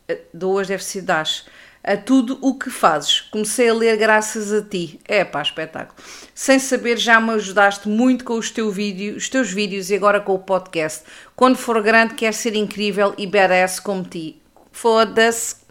Eh, 0.08 0.20
doas 0.32 0.68
deve 0.68 0.84
ser 0.84 1.02
das 1.02 1.46
a 1.84 1.98
tudo 1.98 2.38
o 2.40 2.54
que 2.54 2.70
fazes. 2.70 3.20
Comecei 3.20 3.68
a 3.68 3.74
ler 3.74 3.98
graças 3.98 4.50
a 4.50 4.62
ti. 4.62 4.98
É 5.04 5.22
pá, 5.22 5.42
espetáculo. 5.42 5.94
Sem 6.34 6.58
saber, 6.58 6.96
já 6.96 7.20
me 7.20 7.32
ajudaste 7.32 7.86
muito 7.88 8.24
com 8.24 8.34
os, 8.34 8.50
teu 8.50 8.70
vídeo, 8.70 9.16
os 9.16 9.28
teus 9.28 9.52
vídeos 9.52 9.90
e 9.90 9.94
agora 9.94 10.18
com 10.18 10.34
o 10.34 10.38
podcast. 10.38 11.04
Quando 11.36 11.56
for 11.56 11.80
grande, 11.82 12.14
quer 12.14 12.32
ser 12.32 12.56
incrível 12.56 13.14
e 13.18 13.26
badass 13.26 13.78
como 13.78 14.02
ti. 14.02 14.40
Foda-se 14.72 15.62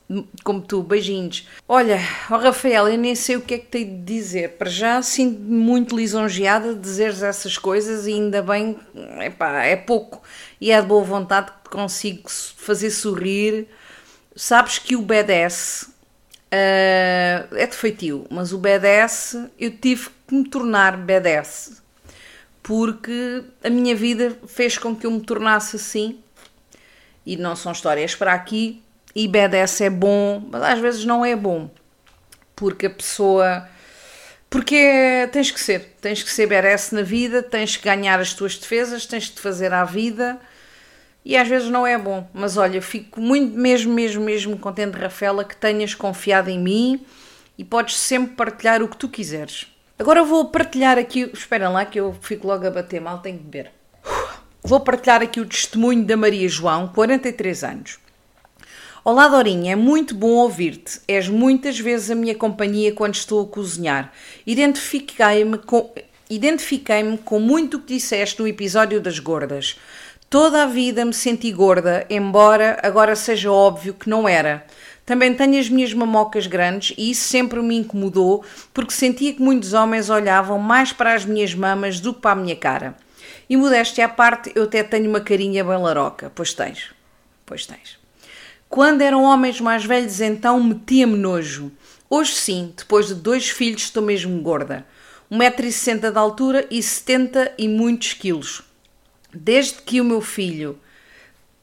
como 0.44 0.62
tu, 0.62 0.84
beijinhos. 0.84 1.48
Olha, 1.68 2.00
oh 2.30 2.38
Rafael, 2.38 2.88
eu 2.88 2.98
nem 2.98 3.16
sei 3.16 3.36
o 3.38 3.42
que 3.42 3.56
é 3.56 3.58
que 3.58 3.66
tenho 3.66 3.98
de 3.98 4.04
dizer. 4.04 4.50
Para 4.52 4.70
já 4.70 5.02
sinto-me 5.02 5.56
muito 5.56 5.96
lisonjeada 5.96 6.75
de 6.75 6.80
dizeres 6.80 7.24
essas 7.24 7.58
coisas 7.58 8.06
e 8.06 8.13
ainda 8.13 8.44
bem, 8.44 8.78
epá, 9.22 9.63
é 9.63 9.75
pouco. 9.75 10.22
E 10.62 10.72
é 10.72 10.80
de 10.80 10.86
boa 10.86 11.04
vontade 11.04 11.52
que 11.63 11.72
consigo 11.72 12.30
fazer 12.30 12.92
sorrir. 12.92 13.68
Sabes 14.36 14.80
que 14.80 14.96
o 14.96 15.02
BDS 15.02 15.92
Uh, 16.54 17.50
é 17.56 17.66
defeitio, 17.66 18.28
mas 18.30 18.54
o 18.54 18.60
BDS 18.60 19.36
eu 19.58 19.75
tive 19.75 20.12
que 20.28 20.36
me 20.36 20.48
tornar 20.48 20.96
BDS 20.96 21.82
porque 22.63 23.44
a 23.63 23.72
minha 23.72 23.96
vida 23.96 24.38
fez 24.48 24.78
com 24.78 24.96
que 24.96 25.06
eu 25.06 25.12
me 25.12 25.22
tornasse 25.22 25.75
assim. 25.75 26.20
E 27.25 27.36
não 27.38 27.56
são 27.56 27.72
histórias 27.72 28.16
para 28.16 28.34
aqui 28.34 28.84
e 29.16 29.28
BDS 29.28 29.82
é 29.82 29.90
bom, 29.90 30.44
mas 30.50 30.62
às 30.62 30.80
vezes 30.80 31.06
não 31.06 31.25
é 31.25 31.36
bom 31.36 31.70
porque 32.56 32.86
a 32.86 32.90
pessoa 32.90 33.68
porque 34.50 35.28
tens 35.32 35.50
que 35.50 35.60
ser, 35.60 35.96
tens 36.00 36.22
que 36.22 36.30
ser 36.30 36.46
BDS 36.46 36.92
na 36.92 37.02
vida, 37.02 37.42
tens 37.42 37.75
que 37.75 37.84
ganhar 37.84 38.20
as 38.20 38.34
tuas 38.34 38.56
defesas, 38.56 39.08
tens 39.08 39.28
te 39.30 39.42
fazer 39.42 39.74
à 39.74 39.84
vida 39.84 40.40
e 41.25 41.38
às 41.38 41.48
vezes 41.48 41.70
não 41.70 41.86
é 41.86 41.98
bom. 41.98 42.27
Mas 42.34 42.58
olha, 42.58 42.82
fico 42.82 43.22
muito, 43.22 43.58
mesmo, 43.58 43.94
mesmo, 43.94 44.24
mesmo 44.24 44.58
contente, 44.58 44.98
Rafaela, 44.98 45.44
que 45.44 45.56
tenhas 45.56 45.94
confiado 45.96 46.50
em 46.50 46.60
mim 46.60 47.06
e 47.58 47.63
podes 47.63 47.98
sempre 47.98 48.36
partilhar 48.36 48.82
o 48.82 48.88
que 48.88 48.98
tu 48.98 49.08
quiseres. 49.08 49.68
Agora 49.98 50.24
vou 50.24 50.46
partilhar 50.46 50.98
aqui. 50.98 51.30
Espera 51.34 51.70
lá 51.70 51.86
que 51.86 52.00
eu 52.00 52.15
fico 52.22 52.48
logo 52.48 52.65
a 52.65 52.72
bater 52.72 53.00
mal, 53.00 53.20
tenho 53.20 53.38
que 53.38 53.44
beber. 53.44 53.72
Vou 54.63 54.80
partilhar 54.80 55.22
aqui 55.22 55.39
o 55.39 55.46
testemunho 55.46 56.06
da 56.06 56.18
Maria 56.18 56.48
João, 56.48 56.88
43 56.88 57.63
anos. 57.63 58.00
Olá 59.06 59.27
Dorinha, 59.27 59.74
é 59.74 59.75
muito 59.75 60.15
bom 60.15 60.30
ouvir-te. 60.30 61.01
És 61.08 61.27
muitas 61.27 61.77
vezes 61.77 62.10
a 62.10 62.15
minha 62.15 62.34
companhia 62.34 62.94
quando 62.94 63.15
estou 63.15 63.44
a 63.44 63.48
cozinhar. 63.48 64.13
Identifiquei-me 64.48 65.58
com, 65.58 65.94
identifiquei 66.30 67.18
com 67.25 67.39
muito 67.39 67.77
o 67.77 67.82
que 67.82 67.96
disseste 67.96 68.42
no 68.42 68.48
episódio 68.48 69.01
das 69.01 69.20
gordas. 69.20 69.77
Toda 70.34 70.63
a 70.63 70.66
vida 70.66 71.06
me 71.06 71.13
senti 71.13 71.52
gorda, 71.52 72.08
embora 72.10 72.80
agora 72.82 73.16
seja 73.16 73.52
óbvio 73.52 73.94
que 73.94 74.10
não 74.10 74.28
era. 74.28 74.66
Também 75.06 75.32
tenho 75.36 75.60
as 75.60 75.70
minhas 75.70 75.94
mamocas 75.94 76.48
grandes 76.48 76.96
e 76.98 77.12
isso 77.12 77.30
sempre 77.30 77.62
me 77.62 77.75
incomodou 77.75 78.44
porque 78.74 78.96
sentia 78.96 79.32
que 79.32 79.40
muitos 79.40 79.74
homens 79.74 80.10
olhavam 80.10 80.58
mais 80.58 80.92
para 80.92 81.13
as 81.13 81.24
minhas 81.24 81.54
mamas 81.54 82.00
do 82.00 82.16
que 82.16 82.22
para 82.22 82.32
a 82.32 82.44
minha 82.44 82.56
cara. 82.56 82.98
E 83.48 83.56
modéstia 83.56 84.06
à 84.06 84.10
parte, 84.10 84.52
eu 84.56 84.63
até 84.63 84.82
tenho 84.82 85.08
uma 85.08 85.22
carinha 85.22 85.63
bem 85.63 85.78
laroca. 85.78 86.32
Pois 86.34 86.52
tens. 86.52 86.90
Pois 87.46 87.68
tens. 87.68 88.00
Quando 88.68 89.04
eram 89.04 89.25
homens 89.25 89.62
mais 89.62 89.86
velhos, 89.86 90.20
então 90.20 90.63
metia-me 90.63 91.16
nojo. 91.16 91.72
Hoje 92.10 92.34
sim, 92.34 92.74
depois 92.75 93.06
de 93.06 93.13
dois 93.13 93.52
filhos, 93.52 93.84
estou 93.84 94.02
mesmo 94.02 94.42
gorda. 94.42 94.84
1,60m 95.32 96.12
de 96.12 96.18
altura 96.18 96.66
e 96.72 96.82
70 96.82 97.54
e 97.56 97.68
muitos 97.68 98.13
quilos 98.13 98.63
desde 99.34 99.82
que 99.82 100.00
o 100.00 100.06
meu 100.06 100.22
filho. 100.22 100.80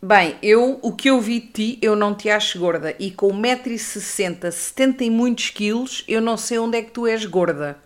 Bem, 0.02 0.36
eu, 0.42 0.78
o 0.80 0.92
que 0.92 1.10
eu 1.10 1.20
vi 1.20 1.40
de 1.40 1.46
ti, 1.48 1.78
eu 1.82 1.94
não 1.94 2.14
te 2.14 2.30
acho 2.30 2.58
gorda. 2.58 2.94
E 2.98 3.10
com 3.10 3.28
1,60m, 3.28 4.50
70 4.50 5.04
e 5.04 5.10
muitos 5.10 5.50
quilos, 5.50 6.04
eu 6.08 6.20
não 6.20 6.36
sei 6.36 6.58
onde 6.58 6.78
é 6.78 6.82
que 6.82 6.90
tu 6.90 7.06
és 7.06 7.24
gorda. 7.26 7.78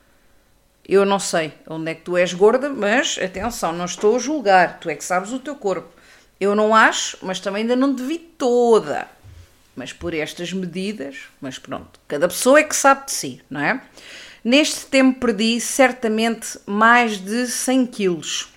Eu 0.86 1.04
não 1.04 1.18
sei 1.18 1.52
onde 1.66 1.90
é 1.90 1.94
que 1.94 2.02
tu 2.02 2.16
és 2.16 2.32
gorda, 2.32 2.68
mas 2.68 3.18
atenção, 3.18 3.72
não 3.72 3.86
estou 3.86 4.16
a 4.16 4.18
julgar. 4.18 4.78
Tu 4.78 4.90
é 4.90 4.94
que 4.94 5.04
sabes 5.04 5.32
o 5.32 5.38
teu 5.38 5.56
corpo. 5.56 5.88
Eu 6.38 6.54
não 6.54 6.74
acho, 6.74 7.18
mas 7.22 7.40
também 7.40 7.62
ainda 7.62 7.74
não 7.74 7.96
te 7.96 8.02
vi 8.02 8.18
toda. 8.18 9.08
Mas 9.74 9.92
por 9.92 10.14
estas 10.14 10.52
medidas, 10.52 11.22
mas 11.40 11.58
pronto, 11.58 11.98
cada 12.06 12.28
pessoa 12.28 12.60
é 12.60 12.62
que 12.62 12.76
sabe 12.76 13.06
de 13.06 13.12
si, 13.12 13.40
não 13.50 13.60
é? 13.60 13.80
Neste 14.44 14.86
tempo 14.86 15.18
perdi 15.18 15.58
certamente 15.60 16.60
mais 16.66 17.18
de 17.18 17.48
100 17.48 17.86
quilos. 17.86 18.53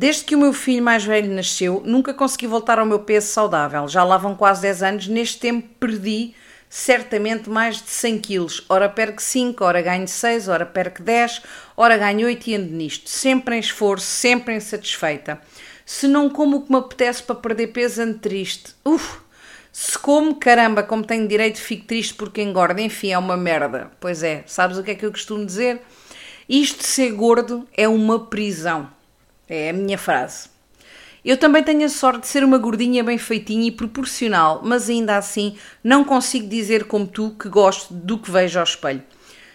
Desde 0.00 0.22
que 0.22 0.36
o 0.36 0.38
meu 0.38 0.52
filho 0.52 0.80
mais 0.80 1.04
velho 1.04 1.28
nasceu, 1.34 1.82
nunca 1.84 2.14
consegui 2.14 2.46
voltar 2.46 2.78
ao 2.78 2.86
meu 2.86 3.00
peso 3.00 3.26
saudável. 3.32 3.88
Já 3.88 4.04
lá 4.04 4.16
vão 4.16 4.32
quase 4.32 4.62
10 4.62 4.82
anos. 4.84 5.08
Neste 5.08 5.40
tempo 5.40 5.66
perdi 5.80 6.36
certamente 6.70 7.50
mais 7.50 7.82
de 7.82 7.90
100 7.90 8.18
quilos. 8.20 8.64
Ora 8.68 8.88
perco 8.88 9.20
5, 9.20 9.64
ora 9.64 9.82
ganho 9.82 10.06
6, 10.06 10.46
ora 10.46 10.64
perco 10.64 11.02
10, 11.02 11.42
ora 11.76 11.98
ganho 11.98 12.28
8 12.28 12.46
e 12.48 12.54
ando 12.54 12.72
nisto. 12.74 13.10
Sempre 13.10 13.56
em 13.56 13.58
esforço, 13.58 14.06
sempre 14.06 14.54
insatisfeita. 14.54 15.40
Se 15.84 16.06
não 16.06 16.30
como 16.30 16.58
o 16.58 16.62
que 16.62 16.70
me 16.70 16.78
apetece 16.78 17.24
para 17.24 17.34
perder 17.34 17.66
peso, 17.66 18.00
ando 18.00 18.20
triste. 18.20 18.76
Uf! 18.84 19.18
Se 19.72 19.98
como, 19.98 20.36
caramba, 20.36 20.84
como 20.84 21.04
tenho 21.04 21.26
direito, 21.26 21.58
fico 21.58 21.86
triste 21.86 22.14
porque 22.14 22.40
engorda. 22.40 22.80
Enfim, 22.80 23.10
é 23.10 23.18
uma 23.18 23.36
merda. 23.36 23.90
Pois 23.98 24.22
é, 24.22 24.44
sabes 24.46 24.78
o 24.78 24.84
que 24.84 24.92
é 24.92 24.94
que 24.94 25.04
eu 25.04 25.10
costumo 25.10 25.44
dizer? 25.44 25.82
Isto 26.48 26.84
ser 26.84 27.10
gordo 27.10 27.66
é 27.76 27.88
uma 27.88 28.26
prisão. 28.26 28.96
É 29.48 29.70
a 29.70 29.72
minha 29.72 29.96
frase. 29.96 30.50
Eu 31.24 31.36
também 31.36 31.62
tenho 31.62 31.84
a 31.84 31.88
sorte 31.88 32.20
de 32.20 32.26
ser 32.28 32.44
uma 32.44 32.58
gordinha 32.58 33.02
bem 33.02 33.18
feitinha 33.18 33.66
e 33.66 33.72
proporcional, 33.72 34.60
mas 34.62 34.88
ainda 34.88 35.16
assim 35.16 35.56
não 35.82 36.04
consigo 36.04 36.46
dizer 36.46 36.84
como 36.84 37.06
tu 37.06 37.30
que 37.30 37.48
gosto 37.48 37.92
do 37.92 38.18
que 38.18 38.30
vejo 38.30 38.58
ao 38.58 38.64
espelho. 38.64 39.02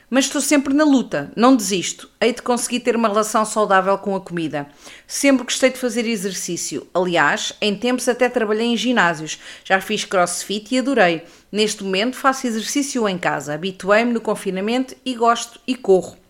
Mas 0.09 0.25
estou 0.25 0.41
sempre 0.41 0.73
na 0.73 0.83
luta, 0.83 1.31
não 1.35 1.55
desisto. 1.55 2.07
Hei 2.21 2.33
de 2.33 2.41
conseguir 2.43 2.81
ter 2.81 2.95
uma 2.95 3.07
relação 3.07 3.43
saudável 3.45 3.97
com 3.97 4.15
a 4.15 4.21
comida. 4.21 4.67
Sempre 5.07 5.45
gostei 5.45 5.71
de 5.71 5.79
fazer 5.79 6.05
exercício. 6.05 6.85
Aliás, 6.93 7.53
em 7.59 7.75
tempos 7.75 8.07
até 8.07 8.29
trabalhei 8.29 8.67
em 8.67 8.77
ginásios. 8.77 9.39
Já 9.63 9.81
fiz 9.81 10.05
crossfit 10.05 10.75
e 10.75 10.77
adorei. 10.77 11.23
Neste 11.51 11.83
momento 11.83 12.15
faço 12.15 12.45
exercício 12.45 13.09
em 13.09 13.17
casa. 13.17 13.55
Habituei-me 13.55 14.13
no 14.13 14.21
confinamento 14.21 14.95
e 15.03 15.15
gosto 15.15 15.59
e 15.65 15.73
corro. 15.73 16.22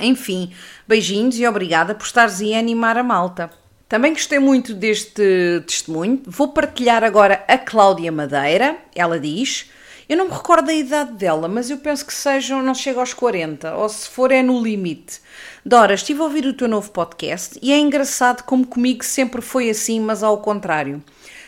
Enfim, 0.00 0.52
beijinhos 0.86 1.38
e 1.38 1.46
obrigada 1.46 1.94
por 1.94 2.04
estares 2.04 2.40
aí 2.40 2.54
a 2.54 2.58
animar 2.58 2.96
a 2.96 3.02
malta. 3.02 3.50
Também 3.92 4.14
gostei 4.14 4.38
muito 4.38 4.72
deste 4.72 5.62
testemunho. 5.66 6.22
Vou 6.26 6.48
partilhar 6.48 7.04
agora 7.04 7.44
a 7.46 7.58
Cláudia 7.58 8.10
Madeira. 8.10 8.78
Ela 8.94 9.20
diz: 9.20 9.70
Eu 10.08 10.16
não 10.16 10.28
me 10.28 10.32
recordo 10.32 10.66
da 10.66 10.72
idade 10.72 11.12
dela, 11.12 11.46
mas 11.46 11.68
eu 11.68 11.76
penso 11.76 12.06
que 12.06 12.14
sejam, 12.14 12.62
não 12.62 12.74
chega 12.74 13.00
aos 13.00 13.12
40, 13.12 13.76
ou 13.76 13.86
se 13.90 14.08
for 14.08 14.32
é 14.32 14.42
no 14.42 14.62
limite. 14.62 15.20
Dora, 15.62 15.92
estive 15.92 16.20
a 16.20 16.24
ouvir 16.24 16.46
o 16.46 16.54
teu 16.54 16.68
novo 16.68 16.90
podcast 16.90 17.58
e 17.60 17.70
é 17.70 17.78
engraçado 17.78 18.44
como 18.44 18.66
comigo 18.66 19.04
sempre 19.04 19.42
foi 19.42 19.68
assim, 19.68 20.00
mas 20.00 20.22
ao 20.22 20.38
contrário. 20.38 21.02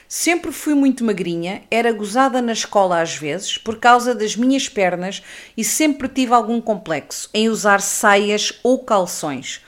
Sempre 0.09 0.53
fui 0.53 0.75
muito 0.75 1.05
magrinha, 1.05 1.63
era 1.71 1.93
gozada 1.93 2.43
na 2.43 2.53
escola 2.53 3.01
às 3.01 3.17
vezes 3.17 3.57
por 3.59 3.79
causa 3.79 4.15
das 4.15 4.37
minhas 4.37 4.69
pernas 4.69 5.23
e 5.57 5.65
sempre 5.65 6.09
tive 6.09 6.35
algum 6.35 6.61
complexo 6.61 7.31
em 7.33 7.49
usar 7.49 7.81
saias 7.81 8.53
ou 8.63 8.85
calções. 8.85 9.63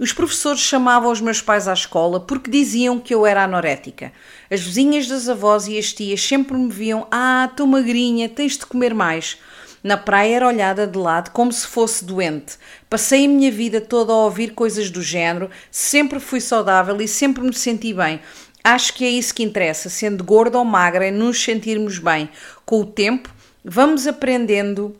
Os 0.00 0.12
professores 0.12 0.60
chamavam 0.60 1.12
os 1.12 1.20
meus 1.20 1.40
pais 1.40 1.68
à 1.68 1.72
escola 1.72 2.18
porque 2.18 2.50
diziam 2.50 2.98
que 2.98 3.14
eu 3.14 3.26
era 3.26 3.44
anorética. 3.44 4.10
As 4.50 4.60
vizinhas 4.60 5.06
das 5.06 5.28
avós 5.28 5.68
e 5.68 5.78
as 5.78 5.92
tias 5.92 6.20
sempre 6.26 6.56
me 6.56 6.70
viam: 6.70 7.06
Ah, 7.10 7.46
estou 7.48 7.66
magrinha, 7.66 8.28
tens 8.28 8.56
de 8.56 8.66
comer 8.66 8.94
mais. 8.94 9.38
Na 9.82 9.96
praia 9.96 10.36
era 10.36 10.46
olhada 10.46 10.86
de 10.86 10.96
lado 10.96 11.30
como 11.30 11.52
se 11.52 11.66
fosse 11.66 12.04
doente. 12.04 12.56
Passei 12.88 13.24
a 13.24 13.28
minha 13.28 13.50
vida 13.50 13.80
toda 13.80 14.12
a 14.12 14.16
ouvir 14.16 14.54
coisas 14.54 14.90
do 14.90 15.02
género, 15.02 15.50
sempre 15.72 16.20
fui 16.20 16.40
saudável 16.40 17.00
e 17.00 17.08
sempre 17.08 17.42
me 17.42 17.52
senti 17.52 17.92
bem. 17.92 18.20
Acho 18.64 18.94
que 18.94 19.04
é 19.04 19.08
isso 19.08 19.34
que 19.34 19.42
interessa, 19.42 19.88
sendo 19.88 20.22
gorda 20.22 20.58
ou 20.58 20.64
magra, 20.64 21.06
é 21.06 21.10
nos 21.10 21.42
sentirmos 21.42 21.98
bem. 21.98 22.28
Com 22.64 22.80
o 22.80 22.86
tempo, 22.86 23.28
vamos 23.64 24.06
aprendendo 24.06 24.96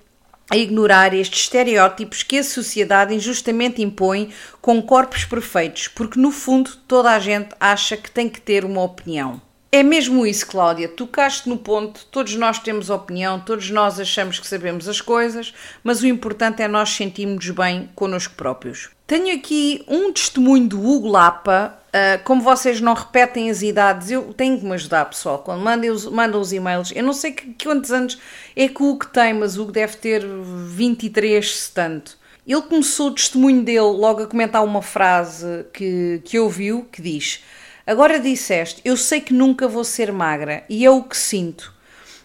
a 0.50 0.56
ignorar 0.56 1.14
estes 1.14 1.42
estereótipos 1.42 2.22
que 2.22 2.38
a 2.38 2.44
sociedade 2.44 3.14
injustamente 3.14 3.80
impõe 3.80 4.30
com 4.60 4.82
corpos 4.82 5.24
perfeitos, 5.24 5.88
porque 5.88 6.18
no 6.18 6.30
fundo 6.30 6.70
toda 6.86 7.10
a 7.10 7.18
gente 7.18 7.54
acha 7.58 7.96
que 7.96 8.10
tem 8.10 8.28
que 8.28 8.40
ter 8.40 8.64
uma 8.64 8.82
opinião. 8.82 9.40
É 9.74 9.82
mesmo 9.82 10.26
isso, 10.26 10.46
Cláudia. 10.46 10.86
Tocaste 10.86 11.48
no 11.48 11.56
ponto. 11.56 12.04
Todos 12.10 12.34
nós 12.34 12.58
temos 12.58 12.90
opinião, 12.90 13.40
todos 13.40 13.70
nós 13.70 13.98
achamos 13.98 14.38
que 14.38 14.46
sabemos 14.46 14.86
as 14.86 15.00
coisas, 15.00 15.54
mas 15.82 16.02
o 16.02 16.06
importante 16.06 16.60
é 16.60 16.68
nós 16.68 16.90
sentirmos 16.90 17.48
bem 17.48 17.88
connosco 17.94 18.34
próprios. 18.34 18.90
Tenho 19.12 19.36
aqui 19.36 19.84
um 19.86 20.10
testemunho 20.10 20.66
do 20.66 20.82
Hugo 20.82 21.06
Lapa. 21.06 21.78
Uh, 21.88 22.24
como 22.24 22.40
vocês 22.40 22.80
não 22.80 22.94
repetem 22.94 23.50
as 23.50 23.60
idades, 23.60 24.10
eu 24.10 24.32
tenho 24.32 24.58
que 24.58 24.64
me 24.64 24.72
ajudar, 24.72 25.04
pessoal. 25.04 25.40
Quando 25.40 25.60
mandam 25.60 25.92
os, 25.92 26.06
mandam 26.06 26.40
os 26.40 26.50
e-mails, 26.50 26.90
eu 26.96 27.04
não 27.04 27.12
sei 27.12 27.32
que, 27.32 27.54
quantos 27.62 27.92
anos 27.92 28.18
é 28.56 28.68
que 28.68 28.82
o 28.82 28.88
Hugo 28.88 29.04
tem, 29.08 29.34
mas 29.34 29.58
o 29.58 29.64
Hugo 29.64 29.72
deve 29.72 29.98
ter 29.98 30.24
23, 30.26 31.46
se 31.46 31.70
tanto. 31.72 32.16
Ele 32.46 32.62
começou 32.62 33.08
o 33.08 33.14
testemunho 33.14 33.62
dele 33.62 33.80
logo 33.80 34.22
a 34.22 34.26
comentar 34.26 34.64
uma 34.64 34.80
frase 34.80 35.66
que, 35.74 36.22
que 36.24 36.38
ouviu 36.38 36.88
que 36.90 37.02
diz 37.02 37.44
Agora 37.86 38.18
disseste, 38.18 38.80
eu 38.82 38.96
sei 38.96 39.20
que 39.20 39.34
nunca 39.34 39.68
vou 39.68 39.84
ser 39.84 40.10
magra 40.10 40.64
e 40.70 40.86
é 40.86 40.90
o 40.90 41.02
que 41.02 41.18
sinto. 41.18 41.74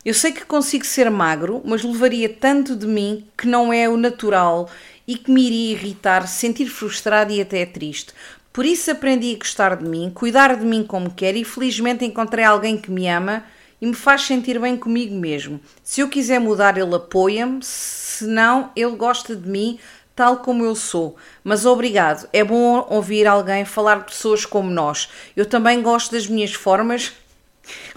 Eu 0.06 0.14
sei 0.14 0.32
que 0.32 0.46
consigo 0.46 0.86
ser 0.86 1.12
magro, 1.12 1.62
mas 1.66 1.84
levaria 1.84 2.30
tanto 2.30 2.78
de 2.78 2.88
mim 2.88 3.28
que 3.38 3.46
não 3.46 3.74
é 3.74 3.90
o 3.90 3.98
natural 3.98 4.70
e 5.08 5.18
que 5.18 5.32
me 5.32 5.46
iria 5.46 5.72
irritar, 5.72 6.28
sentir 6.28 6.68
frustrado 6.68 7.32
e 7.32 7.40
até 7.40 7.66
triste. 7.66 8.14
Por 8.52 8.66
isso 8.66 8.92
aprendi 8.92 9.34
a 9.34 9.38
gostar 9.38 9.78
de 9.78 9.88
mim, 9.88 10.12
cuidar 10.14 10.56
de 10.56 10.66
mim 10.66 10.84
como 10.84 11.12
quero 11.12 11.38
e 11.38 11.46
felizmente 11.46 12.04
encontrei 12.04 12.44
alguém 12.44 12.76
que 12.76 12.92
me 12.92 13.08
ama 13.08 13.44
e 13.80 13.86
me 13.86 13.94
faz 13.94 14.24
sentir 14.24 14.60
bem 14.60 14.76
comigo 14.76 15.14
mesmo. 15.16 15.62
Se 15.84 16.02
eu 16.02 16.10
quiser 16.10 16.40
mudar, 16.40 16.78
ele 16.78 16.96
apoia-me, 16.96 17.60
se 17.62 18.26
não, 18.26 18.72
ele 18.76 18.96
gosta 18.96 19.36
de 19.36 19.48
mim, 19.48 19.80
tal 20.16 20.38
como 20.38 20.66
eu 20.66 20.76
sou. 20.76 21.16
Mas 21.44 21.66
obrigado, 21.66 22.28
é 22.34 22.44
bom 22.44 22.86
ouvir 22.90 23.28
alguém 23.28 23.64
falar 23.64 24.00
de 24.00 24.06
pessoas 24.06 24.44
como 24.44 24.72
nós. 24.72 25.08
Eu 25.36 25.46
também 25.46 25.82
gosto 25.82 26.12
das 26.12 26.28
minhas 26.28 26.54
formas. 26.54 27.14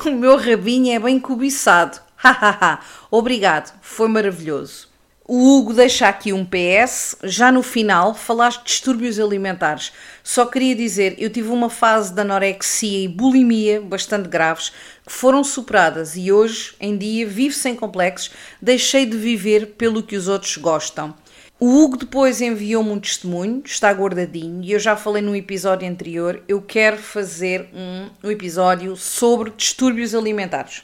O 0.05 0.11
meu 0.11 0.37
rabinho 0.37 0.93
é 0.93 0.99
bem 0.99 1.21
cobiçado. 1.21 2.01
Hahaha, 2.17 2.81
obrigado, 3.09 3.73
foi 3.81 4.09
maravilhoso. 4.09 4.90
O 5.33 5.59
Hugo 5.59 5.73
deixa 5.73 6.09
aqui 6.09 6.33
um 6.33 6.45
PS. 6.45 7.15
Já 7.23 7.53
no 7.53 7.63
final, 7.63 8.17
falaste 8.17 8.63
de 8.63 8.65
distúrbios 8.65 9.21
alimentares. 9.21 9.93
Só 10.25 10.45
queria 10.45 10.75
dizer, 10.75 11.15
eu 11.19 11.31
tive 11.31 11.51
uma 11.51 11.71
fase 11.71 12.13
de 12.13 12.21
anorexia 12.21 13.05
e 13.05 13.07
bulimia 13.07 13.81
bastante 13.81 14.29
graves 14.29 14.71
que 15.07 15.13
foram 15.13 15.45
superadas 15.45 16.17
e 16.17 16.33
hoje 16.33 16.75
em 16.81 16.99
dia 16.99 17.29
vivo 17.29 17.55
sem 17.55 17.77
complexos, 17.77 18.33
deixei 18.61 19.07
de 19.07 19.17
viver 19.17 19.67
pelo 19.79 20.03
que 20.03 20.17
os 20.17 20.27
outros 20.27 20.57
gostam. 20.57 21.15
O 21.61 21.81
Hugo 21.81 21.99
depois 21.99 22.41
enviou-me 22.41 22.91
um 22.91 22.99
testemunho, 22.99 23.63
está 23.65 23.89
guardadinho, 23.93 24.65
e 24.65 24.73
eu 24.73 24.81
já 24.81 24.97
falei 24.97 25.23
num 25.23 25.37
episódio 25.37 25.89
anterior. 25.89 26.43
Eu 26.49 26.61
quero 26.61 26.99
fazer 26.99 27.69
um, 27.73 28.09
um 28.25 28.31
episódio 28.33 28.97
sobre 28.97 29.53
distúrbios 29.57 30.13
alimentares. 30.13 30.83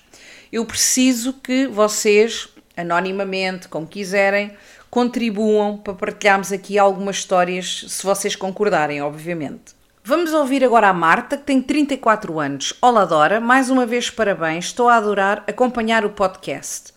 Eu 0.52 0.64
preciso 0.64 1.32
que 1.32 1.66
vocês, 1.66 2.48
anonimamente, 2.76 3.68
como 3.68 3.86
quiserem, 3.86 4.52
contribuam 4.90 5.78
para 5.78 5.94
partilharmos 5.94 6.52
aqui 6.52 6.78
algumas 6.78 7.16
histórias, 7.16 7.84
se 7.88 8.04
vocês 8.04 8.36
concordarem, 8.36 9.02
obviamente. 9.02 9.74
Vamos 10.04 10.32
ouvir 10.32 10.62
agora 10.62 10.88
a 10.88 10.92
Marta, 10.92 11.36
que 11.36 11.42
tem 11.42 11.60
34 11.60 12.38
anos. 12.38 12.74
Olá, 12.80 13.04
Dora, 13.04 13.40
mais 13.40 13.70
uma 13.70 13.84
vez 13.84 14.08
parabéns, 14.08 14.66
estou 14.66 14.88
a 14.88 14.96
adorar 14.96 15.42
acompanhar 15.48 16.04
o 16.04 16.10
podcast. 16.10 16.94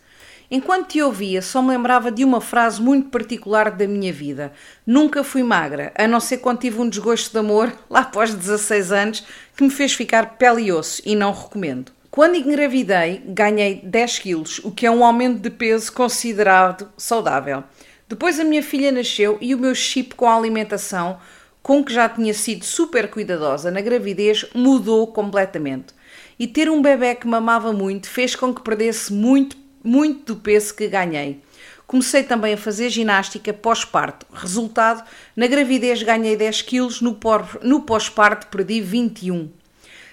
Enquanto 0.51 0.89
te 0.89 1.01
ouvia, 1.01 1.41
só 1.41 1.61
me 1.61 1.69
lembrava 1.69 2.11
de 2.11 2.23
uma 2.23 2.41
frase 2.41 2.81
muito 2.81 3.09
particular 3.09 3.69
da 3.69 3.87
minha 3.87 4.11
vida. 4.11 4.51
Nunca 4.85 5.23
fui 5.23 5.43
magra, 5.43 5.91
a 5.95 6.07
não 6.07 6.19
ser 6.19 6.37
quando 6.37 6.59
tive 6.59 6.81
um 6.81 6.89
desgosto 6.89 7.31
de 7.31 7.37
amor, 7.39 7.71
lá 7.89 8.01
após 8.01 8.33
16 8.33 8.91
anos, 8.91 9.23
que 9.55 9.63
me 9.63 9.69
fez 9.69 9.93
ficar 9.93 10.37
pele 10.37 10.63
e 10.63 10.71
osso, 10.71 11.01
e 11.05 11.15
não 11.15 11.31
recomendo. 11.31 11.91
Quando 12.19 12.35
engravidei, 12.35 13.21
ganhei 13.27 13.79
10 13.81 14.19
quilos, 14.19 14.59
o 14.65 14.71
que 14.71 14.85
é 14.85 14.91
um 14.91 15.05
aumento 15.05 15.39
de 15.39 15.49
peso 15.49 15.89
considerado 15.93 16.91
saudável. 16.97 17.63
Depois 18.09 18.37
a 18.37 18.43
minha 18.43 18.61
filha 18.61 18.91
nasceu 18.91 19.37
e 19.39 19.55
o 19.55 19.57
meu 19.57 19.73
chip 19.73 20.15
com 20.15 20.27
a 20.27 20.35
alimentação, 20.35 21.17
com 21.63 21.81
que 21.81 21.93
já 21.93 22.09
tinha 22.09 22.33
sido 22.33 22.65
super 22.65 23.09
cuidadosa 23.09 23.71
na 23.71 23.79
gravidez, 23.79 24.45
mudou 24.53 25.07
completamente. 25.07 25.93
E 26.37 26.45
ter 26.45 26.69
um 26.69 26.81
bebê 26.81 27.15
que 27.15 27.25
mamava 27.25 27.71
muito 27.71 28.09
fez 28.09 28.35
com 28.35 28.53
que 28.53 28.63
perdesse 28.63 29.13
muito 29.13 29.55
muito 29.81 30.33
do 30.33 30.41
peso 30.41 30.75
que 30.75 30.89
ganhei. 30.89 31.41
Comecei 31.87 32.23
também 32.23 32.53
a 32.53 32.57
fazer 32.57 32.89
ginástica 32.89 33.53
pós-parto. 33.53 34.25
Resultado, 34.33 35.07
na 35.37 35.47
gravidez 35.47 36.03
ganhei 36.03 36.35
10 36.35 36.63
quilos, 36.63 36.99
no 36.99 37.81
pós-parto 37.85 38.47
perdi 38.47 38.81
21. 38.81 39.57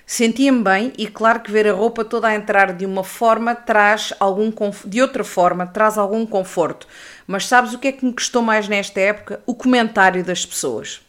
Sentia-me 0.08 0.62
bem 0.62 0.92
e 0.96 1.08
claro 1.08 1.40
que 1.40 1.50
ver 1.50 1.66
a 1.66 1.72
roupa 1.72 2.04
toda 2.04 2.28
a 2.28 2.34
entrar 2.36 2.72
de 2.72 2.86
uma 2.86 3.02
forma 3.02 3.56
traz 3.56 4.12
algum 4.20 4.52
de 4.84 5.02
outra 5.02 5.24
forma 5.24 5.66
traz 5.66 5.98
algum 5.98 6.24
conforto. 6.24 6.86
Mas 7.26 7.48
sabes 7.48 7.74
o 7.74 7.78
que 7.80 7.88
é 7.88 7.92
que 7.92 8.06
me 8.06 8.12
custou 8.12 8.40
mais 8.40 8.68
nesta 8.68 9.00
época? 9.00 9.40
O 9.44 9.52
comentário 9.52 10.22
das 10.22 10.46
pessoas. 10.46 11.00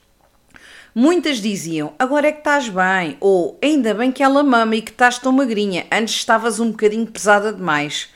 Muitas 0.96 1.38
diziam: 1.38 1.94
"Agora 2.00 2.30
é 2.30 2.32
que 2.32 2.40
estás 2.40 2.70
bem" 2.70 3.18
ou 3.20 3.60
"Ainda 3.62 3.94
bem 3.94 4.12
que 4.12 4.24
ela 4.24 4.42
mama 4.42 4.76
e 4.76 4.82
que 4.82 4.90
estás 4.90 5.20
tão 5.20 5.32
magrinha, 5.32 5.86
antes 5.92 6.16
estavas 6.16 6.60
um 6.60 6.72
bocadinho 6.72 7.06
pesada 7.06 7.54
demais". 7.54 8.10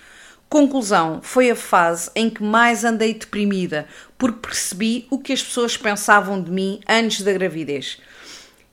Conclusão: 0.49 1.19
foi 1.21 1.51
a 1.51 1.55
fase 1.55 2.09
em 2.15 2.27
que 2.27 2.41
mais 2.41 2.83
andei 2.83 3.13
deprimida, 3.13 3.87
porque 4.17 4.47
percebi 4.47 5.05
o 5.11 5.19
que 5.19 5.31
as 5.31 5.43
pessoas 5.43 5.77
pensavam 5.77 6.41
de 6.41 6.49
mim 6.49 6.79
antes 6.89 7.21
da 7.21 7.31
gravidez. 7.31 7.99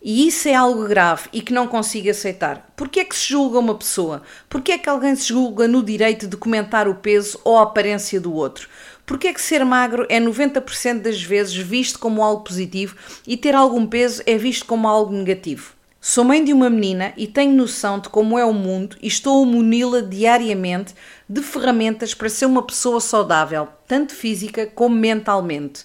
E 0.00 0.28
isso 0.28 0.48
é 0.48 0.54
algo 0.54 0.86
grave 0.86 1.28
e 1.32 1.40
que 1.40 1.52
não 1.52 1.66
consigo 1.66 2.08
aceitar. 2.08 2.72
Porquê 2.76 3.00
é 3.00 3.04
que 3.04 3.16
se 3.16 3.28
julga 3.28 3.58
uma 3.58 3.74
pessoa? 3.74 4.22
Porquê 4.48 4.72
é 4.72 4.78
que 4.78 4.88
alguém 4.88 5.16
se 5.16 5.28
julga 5.28 5.66
no 5.66 5.82
direito 5.82 6.28
de 6.28 6.36
comentar 6.36 6.86
o 6.86 6.94
peso 6.94 7.40
ou 7.42 7.58
a 7.58 7.64
aparência 7.64 8.20
do 8.20 8.32
outro? 8.32 8.68
Porquê 9.04 9.28
é 9.28 9.34
que 9.34 9.42
ser 9.42 9.64
magro 9.64 10.06
é 10.08 10.20
90% 10.20 11.00
das 11.00 11.20
vezes 11.20 11.56
visto 11.56 11.98
como 11.98 12.22
algo 12.22 12.44
positivo 12.44 12.94
e 13.26 13.36
ter 13.36 13.56
algum 13.56 13.86
peso 13.86 14.22
é 14.24 14.38
visto 14.38 14.66
como 14.66 14.86
algo 14.86 15.12
negativo? 15.12 15.72
Sou 16.00 16.22
mãe 16.22 16.44
de 16.44 16.52
uma 16.52 16.70
menina 16.70 17.12
e 17.16 17.26
tenho 17.26 17.56
noção 17.56 17.98
de 17.98 18.08
como 18.08 18.38
é 18.38 18.44
o 18.44 18.52
mundo 18.54 18.96
e 19.02 19.08
estou 19.08 19.42
a 19.42 19.46
muni-la 19.46 20.00
diariamente 20.00 20.94
de 21.28 21.42
ferramentas 21.42 22.14
para 22.14 22.28
ser 22.28 22.46
uma 22.46 22.62
pessoa 22.62 23.00
saudável, 23.00 23.66
tanto 23.86 24.14
física 24.14 24.64
como 24.64 24.94
mentalmente. 24.94 25.84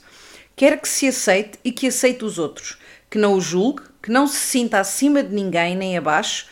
Quero 0.56 0.80
que 0.80 0.88
se 0.88 1.08
aceite 1.08 1.58
e 1.64 1.72
que 1.72 1.88
aceite 1.88 2.24
os 2.24 2.38
outros, 2.38 2.78
que 3.14 3.20
não 3.20 3.36
o 3.36 3.42
julgue, 3.42 3.84
que 4.02 4.10
não 4.10 4.26
se 4.26 4.38
sinta 4.38 4.80
acima 4.80 5.22
de 5.22 5.32
ninguém 5.32 5.76
nem 5.76 5.96
abaixo, 5.96 6.48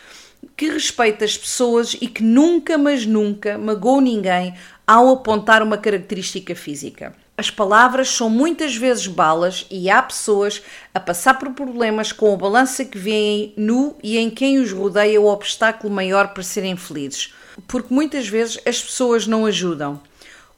que 0.56 0.70
respeite 0.70 1.24
as 1.24 1.36
pessoas 1.36 1.98
e 2.00 2.08
que 2.08 2.22
nunca, 2.22 2.78
mas 2.78 3.04
nunca 3.04 3.58
magoe 3.58 4.04
ninguém 4.04 4.54
ao 4.86 5.10
apontar 5.10 5.64
uma 5.64 5.76
característica 5.76 6.54
física. 6.54 7.16
As 7.36 7.50
palavras 7.50 8.10
são 8.10 8.30
muitas 8.30 8.76
vezes 8.76 9.08
balas 9.08 9.66
e 9.72 9.90
há 9.90 10.04
pessoas 10.04 10.62
a 10.94 11.00
passar 11.00 11.40
por 11.40 11.50
problemas 11.54 12.12
com 12.12 12.32
a 12.32 12.38
balança 12.38 12.86
que 12.86 13.00
veem 13.00 13.56
nu 13.58 13.98
e 14.04 14.20
em 14.20 14.30
quem 14.30 14.60
os 14.60 14.72
rodeia 14.72 15.20
o 15.20 15.26
obstáculo 15.26 15.92
maior 15.92 16.28
para 16.28 16.44
serem 16.44 16.78
felizes 16.78 17.34
porque 17.68 17.92
muitas 17.94 18.28
vezes 18.28 18.60
as 18.66 18.82
pessoas 18.82 19.26
não 19.28 19.48
ajudam. 19.48 20.00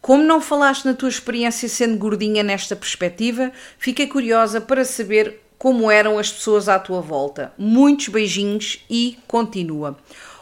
Como 0.02 0.22
não 0.22 0.42
falaste 0.42 0.84
na 0.84 0.94
tua 0.94 1.08
experiência 1.08 1.70
sendo 1.70 1.98
gordinha 1.98 2.44
nesta 2.44 2.76
perspectiva, 2.76 3.54
fiquei 3.78 4.06
curiosa 4.06 4.60
para 4.60 4.84
saber 4.84 5.43
como 5.64 5.90
eram 5.90 6.20
as 6.20 6.30
pessoas 6.30 6.68
à 6.68 6.78
tua 6.78 7.00
volta. 7.00 7.54
Muitos 7.58 8.10
beijinhos 8.10 8.84
e 8.90 9.18
continua. 9.26 9.98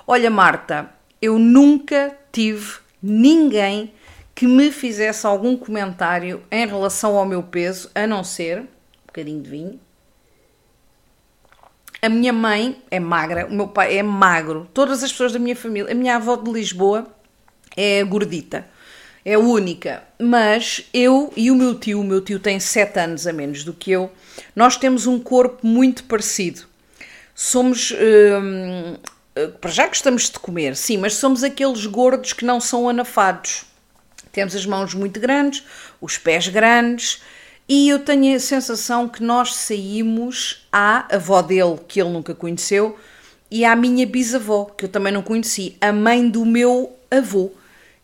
Olha, 0.07 0.31
Marta, 0.31 0.89
eu 1.21 1.37
nunca 1.37 2.17
tive 2.31 2.79
ninguém 3.03 3.93
que 4.33 4.47
me 4.47 4.71
fizesse 4.71 5.27
algum 5.27 5.55
comentário 5.55 6.41
em 6.49 6.65
relação 6.65 7.15
ao 7.15 7.23
meu 7.27 7.43
peso, 7.43 7.91
a 7.93 8.07
não 8.07 8.23
ser 8.23 8.61
um 8.61 8.67
bocadinho 9.05 9.43
de 9.43 9.49
vinho, 9.51 9.79
a 12.01 12.09
minha 12.09 12.33
mãe 12.33 12.81
é 12.89 12.99
magra, 12.99 13.45
o 13.45 13.53
meu 13.53 13.67
pai 13.67 13.99
é 13.99 14.01
magro, 14.01 14.67
todas 14.73 15.03
as 15.03 15.11
pessoas 15.11 15.33
da 15.33 15.37
minha 15.37 15.55
família, 15.55 15.91
a 15.91 15.93
minha 15.93 16.15
avó 16.15 16.35
de 16.35 16.51
Lisboa 16.51 17.05
é 17.77 18.03
gordita, 18.03 18.67
é 19.23 19.37
única, 19.37 20.03
mas 20.19 20.85
eu 20.93 21.31
e 21.35 21.51
o 21.51 21.55
meu 21.55 21.75
tio, 21.75 22.01
o 22.01 22.03
meu 22.03 22.21
tio 22.21 22.39
tem 22.39 22.59
7 22.59 22.99
anos 22.99 23.27
a 23.27 23.33
menos 23.33 23.63
do 23.63 23.73
que 23.73 23.91
eu, 23.91 24.11
nós 24.55 24.77
temos 24.77 25.05
um 25.05 25.19
corpo 25.19 25.65
muito 25.65 26.03
parecido. 26.05 26.63
Somos. 27.35 27.91
Hum, 27.91 28.97
para 29.61 29.71
já 29.71 29.87
gostamos 29.87 30.29
de 30.29 30.37
comer, 30.39 30.75
sim, 30.75 30.97
mas 30.97 31.13
somos 31.13 31.43
aqueles 31.43 31.85
gordos 31.85 32.33
que 32.33 32.43
não 32.43 32.59
são 32.59 32.89
anafados. 32.89 33.63
Temos 34.31 34.55
as 34.55 34.65
mãos 34.65 34.93
muito 34.93 35.19
grandes, 35.19 35.63
os 36.01 36.17
pés 36.17 36.47
grandes, 36.47 37.21
e 37.67 37.87
eu 37.89 37.99
tenho 37.99 38.35
a 38.35 38.39
sensação 38.39 39.07
que 39.07 39.23
nós 39.23 39.55
saímos 39.55 40.67
à 40.71 41.15
avó 41.15 41.41
dele, 41.41 41.79
que 41.87 42.01
ele 42.01 42.09
nunca 42.09 42.35
conheceu, 42.35 42.97
e 43.49 43.63
à 43.63 43.75
minha 43.75 44.05
bisavó, 44.05 44.65
que 44.65 44.85
eu 44.85 44.89
também 44.89 45.13
não 45.13 45.21
conheci, 45.21 45.77
a 45.79 45.91
mãe 45.91 46.29
do 46.29 46.45
meu 46.45 46.97
avô, 47.09 47.51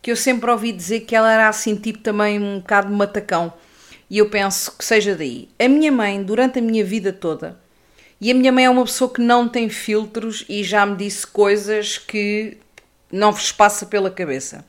que 0.00 0.10
eu 0.10 0.16
sempre 0.16 0.50
ouvi 0.50 0.72
dizer 0.72 1.00
que 1.00 1.14
ela 1.14 1.32
era 1.32 1.48
assim, 1.48 1.74
tipo 1.76 1.98
também 1.98 2.38
um 2.40 2.58
bocado 2.58 2.92
matacão. 2.92 3.52
E 4.10 4.18
eu 4.18 4.30
penso 4.30 4.76
que 4.76 4.84
seja 4.84 5.14
daí. 5.14 5.48
A 5.58 5.68
minha 5.68 5.92
mãe, 5.92 6.22
durante 6.22 6.58
a 6.58 6.62
minha 6.62 6.84
vida 6.84 7.12
toda, 7.12 7.58
e 8.20 8.30
a 8.30 8.34
minha 8.34 8.50
mãe 8.50 8.64
é 8.64 8.70
uma 8.70 8.84
pessoa 8.84 9.12
que 9.12 9.20
não 9.20 9.48
tem 9.48 9.68
filtros 9.68 10.44
e 10.48 10.64
já 10.64 10.84
me 10.84 10.96
disse 10.96 11.26
coisas 11.26 11.98
que 11.98 12.56
não 13.12 13.32
vos 13.32 13.52
passa 13.52 13.86
pela 13.86 14.10
cabeça. 14.10 14.64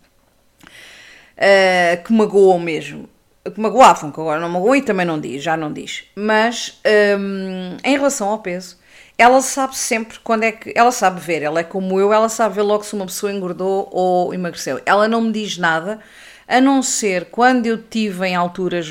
Uh, 1.36 2.04
que 2.04 2.14
magoam 2.14 2.60
mesmo. 2.60 3.10
Que 3.44 3.60
magoavam, 3.60 4.12
que 4.12 4.20
agora 4.20 4.40
não 4.40 4.50
magoam 4.50 4.76
e 4.76 4.82
também 4.82 5.06
não 5.06 5.20
diz, 5.20 5.42
já 5.42 5.58
não 5.58 5.72
diz. 5.72 6.04
Mas 6.16 6.80
um, 7.18 7.78
em 7.84 7.98
relação 7.98 8.30
ao 8.30 8.40
peso, 8.40 8.78
ela 9.20 9.42
sabe 9.42 9.78
sempre 9.78 10.18
quando 10.24 10.44
é 10.44 10.52
que. 10.52 10.74
Ela 10.76 10.92
sabe 10.92 11.20
ver, 11.20 11.44
ela 11.44 11.60
é 11.60 11.64
como 11.64 12.00
eu, 12.00 12.12
ela 12.12 12.30
sabe 12.30 12.56
ver 12.56 12.64
logo 12.64 12.84
se 12.84 12.96
uma 12.96 13.06
pessoa 13.06 13.32
engordou 13.32 13.88
ou 13.92 14.34
emagreceu. 14.34 14.82
Ela 14.86 15.08
não 15.08 15.22
me 15.22 15.32
diz 15.32 15.58
nada, 15.58 16.00
a 16.48 16.60
não 16.60 16.82
ser 16.82 17.26
quando 17.26 17.68
eu 17.68 17.78
tive 17.78 18.26
em 18.26 18.36
alturas. 18.36 18.88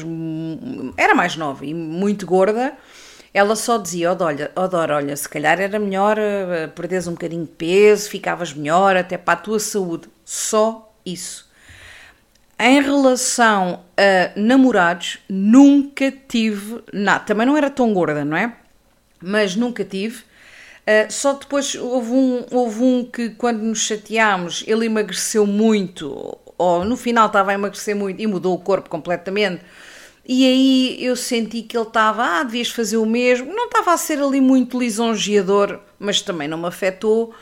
Era 0.97 1.14
mais 1.14 1.37
nova 1.37 1.67
e 1.67 1.75
muito 1.75 2.27
gorda 2.27 2.77
ela 3.33 3.55
só 3.55 3.79
dizia, 3.79 4.12
Odora, 4.12 4.51
Odora, 4.57 4.97
olha, 4.97 5.17
se 5.17 5.29
calhar 5.29 5.61
era 5.61 5.79
melhor 5.79 6.19
uh, 6.19 6.69
perderes 6.71 7.07
um 7.07 7.12
bocadinho 7.12 7.45
de 7.45 7.51
peso, 7.51 8.09
ficavas 8.09 8.53
melhor 8.53 8.97
até 8.97 9.17
para 9.17 9.35
a 9.38 9.43
tua 9.43 9.61
saúde. 9.61 10.09
Só 10.25 10.93
isso. 11.05 11.49
Em 12.59 12.83
relação 12.83 13.85
a 13.97 14.33
namorados, 14.38 15.19
nunca 15.29 16.11
tive 16.11 16.83
nada. 16.93 17.25
Também 17.25 17.47
não 17.47 17.57
era 17.57 17.71
tão 17.71 17.93
gorda, 17.95 18.25
não 18.25 18.37
é? 18.37 18.53
Mas 19.20 19.57
nunca 19.57 19.85
tive. 19.85 20.18
Uh, 20.18 21.11
só 21.11 21.35
depois 21.35 21.74
houve 21.74 22.11
um, 22.11 22.46
houve 22.50 22.83
um 22.83 23.04
que, 23.04 23.31
quando 23.31 23.61
nos 23.61 23.81
chateámos, 23.81 24.64
ele 24.66 24.87
emagreceu 24.87 25.46
muito, 25.46 26.38
ou 26.57 26.85
no 26.85 26.96
final 26.96 27.26
estava 27.26 27.50
a 27.50 27.54
emagrecer 27.54 27.94
muito 27.94 28.22
e 28.22 28.26
mudou 28.26 28.54
o 28.54 28.59
corpo 28.59 28.88
completamente 28.88 29.62
e 30.28 30.44
aí 30.44 31.04
eu 31.04 31.16
senti 31.16 31.62
que 31.62 31.74
ele 31.74 31.87
estava, 31.87 32.22
ah, 32.22 32.42
devias 32.42 32.68
fazer 32.68 32.98
o 32.98 33.07
mesmo. 33.07 33.50
Não 33.50 33.64
estava 33.64 33.94
a 33.94 33.96
ser 33.96 34.20
ali 34.20 34.42
muito 34.42 34.78
lisonjeador, 34.78 35.81
mas 35.98 36.20
também 36.20 36.46
não 36.46 36.59
me 36.59 36.66
afetou. 36.66 37.35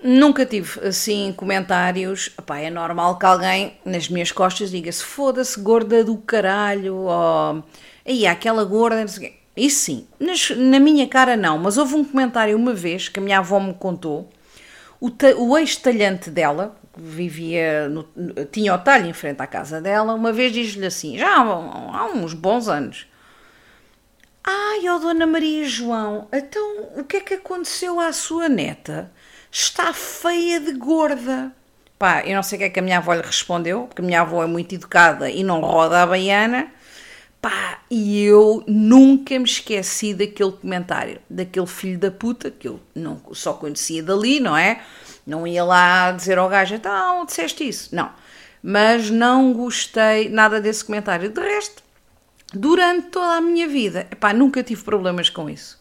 Nunca 0.00 0.46
tive 0.46 0.86
assim 0.86 1.34
comentários. 1.36 2.30
Epá, 2.38 2.60
é 2.60 2.70
normal 2.70 3.18
que 3.18 3.26
alguém 3.26 3.76
nas 3.84 4.08
minhas 4.08 4.30
costas 4.30 4.70
diga-se 4.70 5.02
foda-se, 5.02 5.58
gorda 5.60 6.04
do 6.04 6.16
caralho, 6.18 6.94
ou 6.94 7.64
aí 8.06 8.24
aquela 8.24 8.64
gorda, 8.64 9.00
não 9.00 9.08
sei 9.08 9.43
Isso 9.56 9.84
sim, 9.84 10.06
Nas, 10.18 10.50
na 10.50 10.80
minha 10.80 11.06
cara 11.06 11.36
não, 11.36 11.58
mas 11.58 11.78
houve 11.78 11.94
um 11.94 12.04
comentário 12.04 12.56
uma 12.56 12.74
vez 12.74 13.08
que 13.08 13.20
a 13.20 13.22
minha 13.22 13.38
avó 13.38 13.60
me 13.60 13.74
contou. 13.74 14.28
O, 15.00 15.10
o 15.38 15.58
ex-talhante 15.58 16.30
dela, 16.30 16.76
vivia, 16.96 17.88
no, 17.88 18.04
tinha 18.50 18.74
o 18.74 18.78
talho 18.78 19.06
em 19.06 19.12
frente 19.12 19.40
à 19.40 19.46
casa 19.46 19.80
dela, 19.80 20.14
uma 20.14 20.32
vez 20.32 20.52
diz-lhe 20.52 20.86
assim, 20.86 21.18
já 21.18 21.36
há, 21.36 21.40
há, 21.40 22.06
uns 22.14 22.34
bons 22.34 22.68
anos, 22.68 23.06
ai, 24.42 24.88
ó 24.88 24.98
Dona 24.98 25.26
Maria 25.26 25.68
João, 25.68 26.26
então 26.32 26.88
o 26.96 27.04
que 27.04 27.18
é 27.18 27.20
que 27.20 27.34
aconteceu 27.34 28.00
à 28.00 28.12
sua 28.12 28.48
neta? 28.48 29.12
Está 29.50 29.92
feia 29.92 30.58
de 30.58 30.72
gorda. 30.72 31.52
Pá, 31.96 32.22
eu 32.26 32.34
não 32.34 32.42
sei 32.42 32.56
o 32.56 32.58
que 32.58 32.64
é 32.64 32.70
que 32.70 32.80
a 32.80 32.82
minha 32.82 32.98
avó 32.98 33.14
lhe 33.14 33.22
respondeu, 33.22 33.82
porque 33.82 34.02
a 34.02 34.04
minha 34.04 34.20
avó 34.20 34.42
é 34.42 34.46
muito 34.46 34.74
educada 34.74 35.30
e 35.30 35.44
não 35.44 35.60
roda 35.60 36.02
a 36.02 36.06
baiana. 36.06 36.72
Pá, 37.44 37.80
e 37.90 38.24
eu 38.24 38.64
nunca 38.66 39.38
me 39.38 39.44
esqueci 39.44 40.14
daquele 40.14 40.52
comentário, 40.52 41.20
daquele 41.28 41.66
filho 41.66 41.98
da 41.98 42.10
puta, 42.10 42.50
que 42.50 42.66
eu 42.66 42.80
não, 42.94 43.20
só 43.32 43.52
conhecia 43.52 44.02
dali, 44.02 44.40
não 44.40 44.56
é? 44.56 44.80
Não 45.26 45.46
ia 45.46 45.62
lá 45.62 46.10
dizer 46.12 46.38
ao 46.38 46.48
gajo, 46.48 46.74
então, 46.74 47.26
disseste 47.26 47.68
isso. 47.68 47.94
Não. 47.94 48.10
Mas 48.62 49.10
não 49.10 49.52
gostei 49.52 50.30
nada 50.30 50.58
desse 50.58 50.86
comentário. 50.86 51.28
De 51.28 51.38
resto, 51.38 51.82
durante 52.54 53.08
toda 53.08 53.34
a 53.34 53.40
minha 53.42 53.68
vida, 53.68 54.06
epá, 54.10 54.32
nunca 54.32 54.62
tive 54.62 54.82
problemas 54.82 55.28
com 55.28 55.50
isso. 55.50 55.78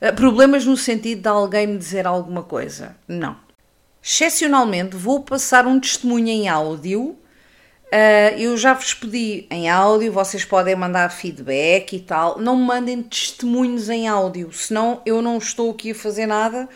Eh, 0.00 0.10
problemas 0.10 0.64
no 0.64 0.74
sentido 0.74 1.20
de 1.20 1.28
alguém 1.28 1.66
me 1.66 1.76
dizer 1.76 2.06
alguma 2.06 2.42
coisa. 2.42 2.96
Não. 3.06 3.36
Excepcionalmente, 4.02 4.96
vou 4.96 5.22
passar 5.22 5.66
um 5.66 5.78
testemunho 5.78 6.28
em 6.28 6.48
áudio. 6.48 7.14
Uh, 7.94 8.36
eu 8.36 8.56
já 8.56 8.74
vos 8.74 8.92
pedi 8.92 9.46
em 9.48 9.70
áudio, 9.70 10.10
vocês 10.10 10.44
podem 10.44 10.74
mandar 10.74 11.08
feedback 11.10 11.94
e 11.94 12.00
tal. 12.00 12.40
Não 12.40 12.56
mandem 12.56 13.00
testemunhos 13.00 13.88
em 13.88 14.08
áudio, 14.08 14.52
senão 14.52 15.00
eu 15.06 15.22
não 15.22 15.38
estou 15.38 15.70
aqui 15.70 15.92
a 15.92 15.94
fazer 15.94 16.26
nada 16.26 16.68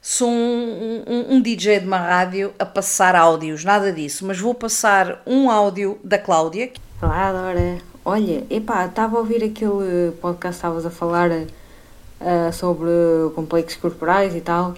sou 0.00 0.30
um, 0.30 1.04
um, 1.06 1.34
um, 1.34 1.40
DJ 1.42 1.80
de 1.80 1.86
uma 1.86 1.98
rádio 1.98 2.52
a 2.58 2.64
passar 2.64 3.14
áudios, 3.14 3.64
nada 3.64 3.92
disso, 3.92 4.24
mas 4.24 4.38
vou 4.38 4.54
passar 4.54 5.22
um 5.26 5.50
áudio 5.50 5.98
da 6.02 6.18
Cláudia. 6.18 6.70
Olá, 7.02 7.32
Dora. 7.32 7.78
Olha, 8.04 8.44
epá, 8.48 8.86
estava 8.86 9.16
a 9.16 9.20
ouvir 9.20 9.44
aquele 9.44 10.12
podcast 10.20 10.60
que 10.60 10.66
estavas 10.66 10.86
a 10.86 10.90
falar 10.90 11.30
uh, 11.30 12.52
sobre 12.52 12.88
complexos 13.34 13.78
corporais 13.78 14.34
e 14.34 14.40
tal, 14.40 14.74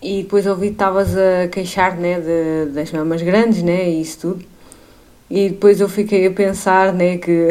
e 0.00 0.22
depois 0.22 0.46
ouvi 0.46 0.68
que 0.68 0.72
estavas 0.72 1.14
a 1.16 1.48
queixar 1.48 1.96
né, 1.96 2.20
de, 2.20 2.72
das 2.72 2.90
mamas 2.92 3.20
grandes 3.20 3.62
né, 3.62 3.90
e 3.90 4.00
isso 4.00 4.20
tudo, 4.20 4.44
e 5.34 5.48
depois 5.48 5.80
eu 5.80 5.88
fiquei 5.88 6.28
a 6.28 6.30
pensar 6.30 6.92
né, 6.92 7.18
que 7.18 7.48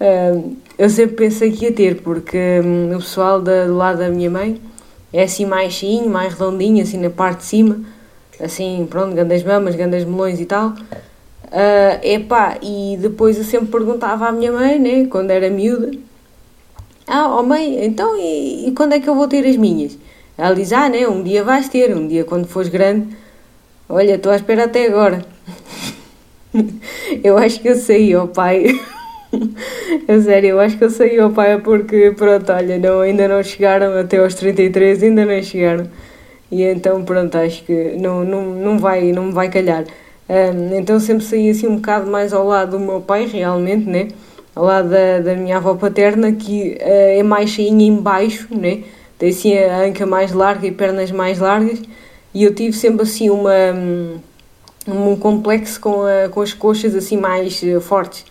uh, 0.00 0.56
eu 0.78 0.88
sempre 0.88 1.16
pensei 1.16 1.52
que 1.52 1.66
ia 1.66 1.72
ter, 1.72 2.00
porque 2.00 2.38
um, 2.64 2.96
o 2.96 2.98
pessoal 2.98 3.42
da, 3.42 3.66
do 3.66 3.76
lado 3.76 3.98
da 3.98 4.08
minha 4.08 4.30
mãe 4.30 4.58
é 5.12 5.24
assim 5.24 5.44
mais 5.44 5.74
cheinho, 5.74 6.08
mais 6.08 6.32
redondinho, 6.32 6.82
assim 6.82 6.96
na 6.96 7.10
parte 7.10 7.40
de 7.40 7.44
cima, 7.44 7.80
assim, 8.40 8.86
pronto, 8.88 9.14
grandes 9.14 9.42
mamas, 9.42 9.74
grandes 9.74 10.06
melões 10.06 10.40
e 10.40 10.46
tal. 10.46 10.70
Uh, 10.70 12.00
epá, 12.02 12.56
e 12.62 12.96
depois 12.98 13.36
eu 13.36 13.44
sempre 13.44 13.66
perguntava 13.66 14.26
à 14.26 14.32
minha 14.32 14.50
mãe, 14.50 14.78
né, 14.78 15.06
quando 15.10 15.30
era 15.30 15.50
miúda, 15.50 15.90
ah, 17.06 17.36
oh 17.38 17.42
mãe, 17.42 17.84
então 17.84 18.16
e, 18.16 18.68
e 18.68 18.72
quando 18.72 18.94
é 18.94 19.00
que 19.00 19.10
eu 19.10 19.14
vou 19.14 19.28
ter 19.28 19.46
as 19.46 19.58
minhas? 19.58 19.98
Ela 20.38 20.54
diz, 20.54 20.72
ah, 20.72 20.88
né, 20.88 21.06
um 21.06 21.22
dia 21.22 21.44
vais 21.44 21.68
ter, 21.68 21.94
um 21.94 22.08
dia 22.08 22.24
quando 22.24 22.46
fores 22.46 22.70
grande. 22.70 23.14
Olha, 23.90 24.14
estou 24.14 24.32
à 24.32 24.36
espera 24.36 24.64
até 24.64 24.86
agora. 24.86 25.31
eu 27.24 27.36
acho 27.38 27.60
que 27.60 27.68
eu 27.68 27.76
saí, 27.76 28.14
oh, 28.16 28.28
pai. 28.28 28.80
é 30.08 30.20
sério, 30.20 30.50
eu 30.50 30.60
acho 30.60 30.76
que 30.76 30.84
eu 30.84 30.90
saí 30.90 31.18
ao 31.18 31.30
pai 31.30 31.58
porque, 31.60 32.12
pronto, 32.16 32.52
olha, 32.52 32.78
não, 32.78 33.00
ainda 33.00 33.26
não 33.28 33.42
chegaram 33.42 33.98
até 33.98 34.18
aos 34.18 34.34
33, 34.34 35.02
ainda 35.02 35.24
não 35.24 35.42
chegaram. 35.42 35.88
E 36.50 36.62
então, 36.64 37.02
pronto, 37.02 37.36
acho 37.38 37.64
que 37.64 37.96
não, 37.98 38.24
não, 38.24 38.42
não, 38.54 38.78
vai, 38.78 39.10
não 39.12 39.24
me 39.24 39.32
vai 39.32 39.48
calhar. 39.48 39.84
Um, 40.28 40.76
então 40.76 41.00
sempre 41.00 41.24
saí 41.24 41.50
assim 41.50 41.66
um 41.66 41.76
bocado 41.76 42.10
mais 42.10 42.32
ao 42.32 42.46
lado 42.46 42.72
do 42.72 42.80
meu 42.80 43.00
pai, 43.00 43.26
realmente, 43.26 43.88
né? 43.88 44.08
Ao 44.54 44.64
lado 44.64 44.90
da, 44.90 45.20
da 45.20 45.34
minha 45.34 45.56
avó 45.56 45.74
paterna, 45.74 46.32
que 46.32 46.76
uh, 46.80 47.18
é 47.18 47.22
mais 47.22 47.50
cheinha 47.50 47.86
em 47.86 47.96
baixo, 47.96 48.48
né? 48.50 48.82
Tem 49.18 49.30
assim 49.30 49.56
a 49.56 49.84
anca 49.84 50.04
mais 50.04 50.32
larga 50.32 50.66
e 50.66 50.70
pernas 50.72 51.10
mais 51.10 51.38
largas. 51.38 51.80
E 52.34 52.44
eu 52.44 52.54
tive 52.54 52.74
sempre 52.74 53.02
assim 53.02 53.30
uma, 53.30 53.72
um, 53.74 54.18
um 54.86 55.16
complexo 55.16 55.80
com, 55.80 56.02
a, 56.02 56.28
com 56.28 56.40
as 56.40 56.52
coxas 56.52 56.94
assim 56.94 57.16
mais 57.16 57.62
uh, 57.62 57.80
fortes 57.80 58.24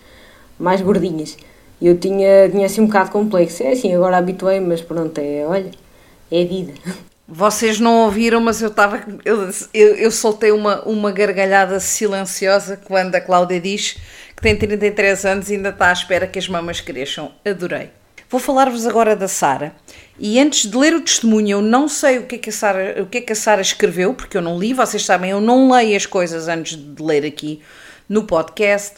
mais 0.62 0.80
gordinhas. 0.80 1.36
Eu 1.82 1.98
tinha, 1.98 2.48
tinha 2.50 2.68
assim 2.68 2.82
um 2.82 2.86
bocado 2.86 3.10
complexo. 3.10 3.64
É 3.64 3.72
assim, 3.72 3.94
agora 3.94 4.18
habituei, 4.18 4.60
mas 4.60 4.82
pronto, 4.82 5.18
é, 5.18 5.44
olha, 5.46 5.72
é 6.32 6.46
vida. 6.46 6.74
Vocês 7.28 7.80
não 7.80 8.04
ouviram, 8.04 8.40
mas 8.40 8.62
eu 8.62 8.68
estava. 8.68 9.02
Eu, 9.26 9.50
eu, 9.74 9.96
eu, 9.96 10.12
soltei 10.12 10.52
uma, 10.52 10.82
uma 10.84 11.12
gargalhada 11.12 11.80
silenciosa 11.80 12.78
quando 12.86 13.16
a 13.16 13.22
Cláudia 13.22 13.60
diz 13.60 13.98
que 14.36 14.42
tem 14.42 14.56
33 14.56 15.26
anos 15.26 15.50
e 15.50 15.56
ainda 15.56 15.70
está 15.70 15.90
à 15.90 15.94
espera 15.94 16.28
que 16.28 16.38
as 16.38 16.48
mamas 16.48 16.82
cresçam. 16.82 17.32
Adorei. 17.46 17.90
Vou 18.32 18.40
falar-vos 18.40 18.88
agora 18.88 19.14
da 19.14 19.28
Sara. 19.28 19.76
E 20.18 20.40
antes 20.40 20.66
de 20.66 20.78
ler 20.78 20.96
o 20.96 21.02
testemunho, 21.02 21.58
eu 21.58 21.62
não 21.62 21.90
sei 21.90 22.18
o 22.18 22.26
que, 22.26 22.36
é 22.36 22.38
que 22.38 22.50
a 22.50 22.54
Sara, 22.54 23.04
o 23.04 23.06
que 23.06 23.18
é 23.18 23.22
que 23.22 23.34
a 23.34 23.36
Sara 23.36 23.62
escreveu, 23.62 24.14
porque 24.14 24.38
eu 24.38 24.42
não 24.42 24.58
li, 24.58 24.74
vocês 24.74 25.04
sabem, 25.04 25.32
eu 25.32 25.42
não 25.42 25.70
leio 25.70 25.98
as 25.98 26.06
coisas 26.06 26.48
antes 26.48 26.78
de 26.78 27.04
ler 27.04 27.26
aqui 27.26 27.62
no 28.08 28.24
podcast. 28.24 28.96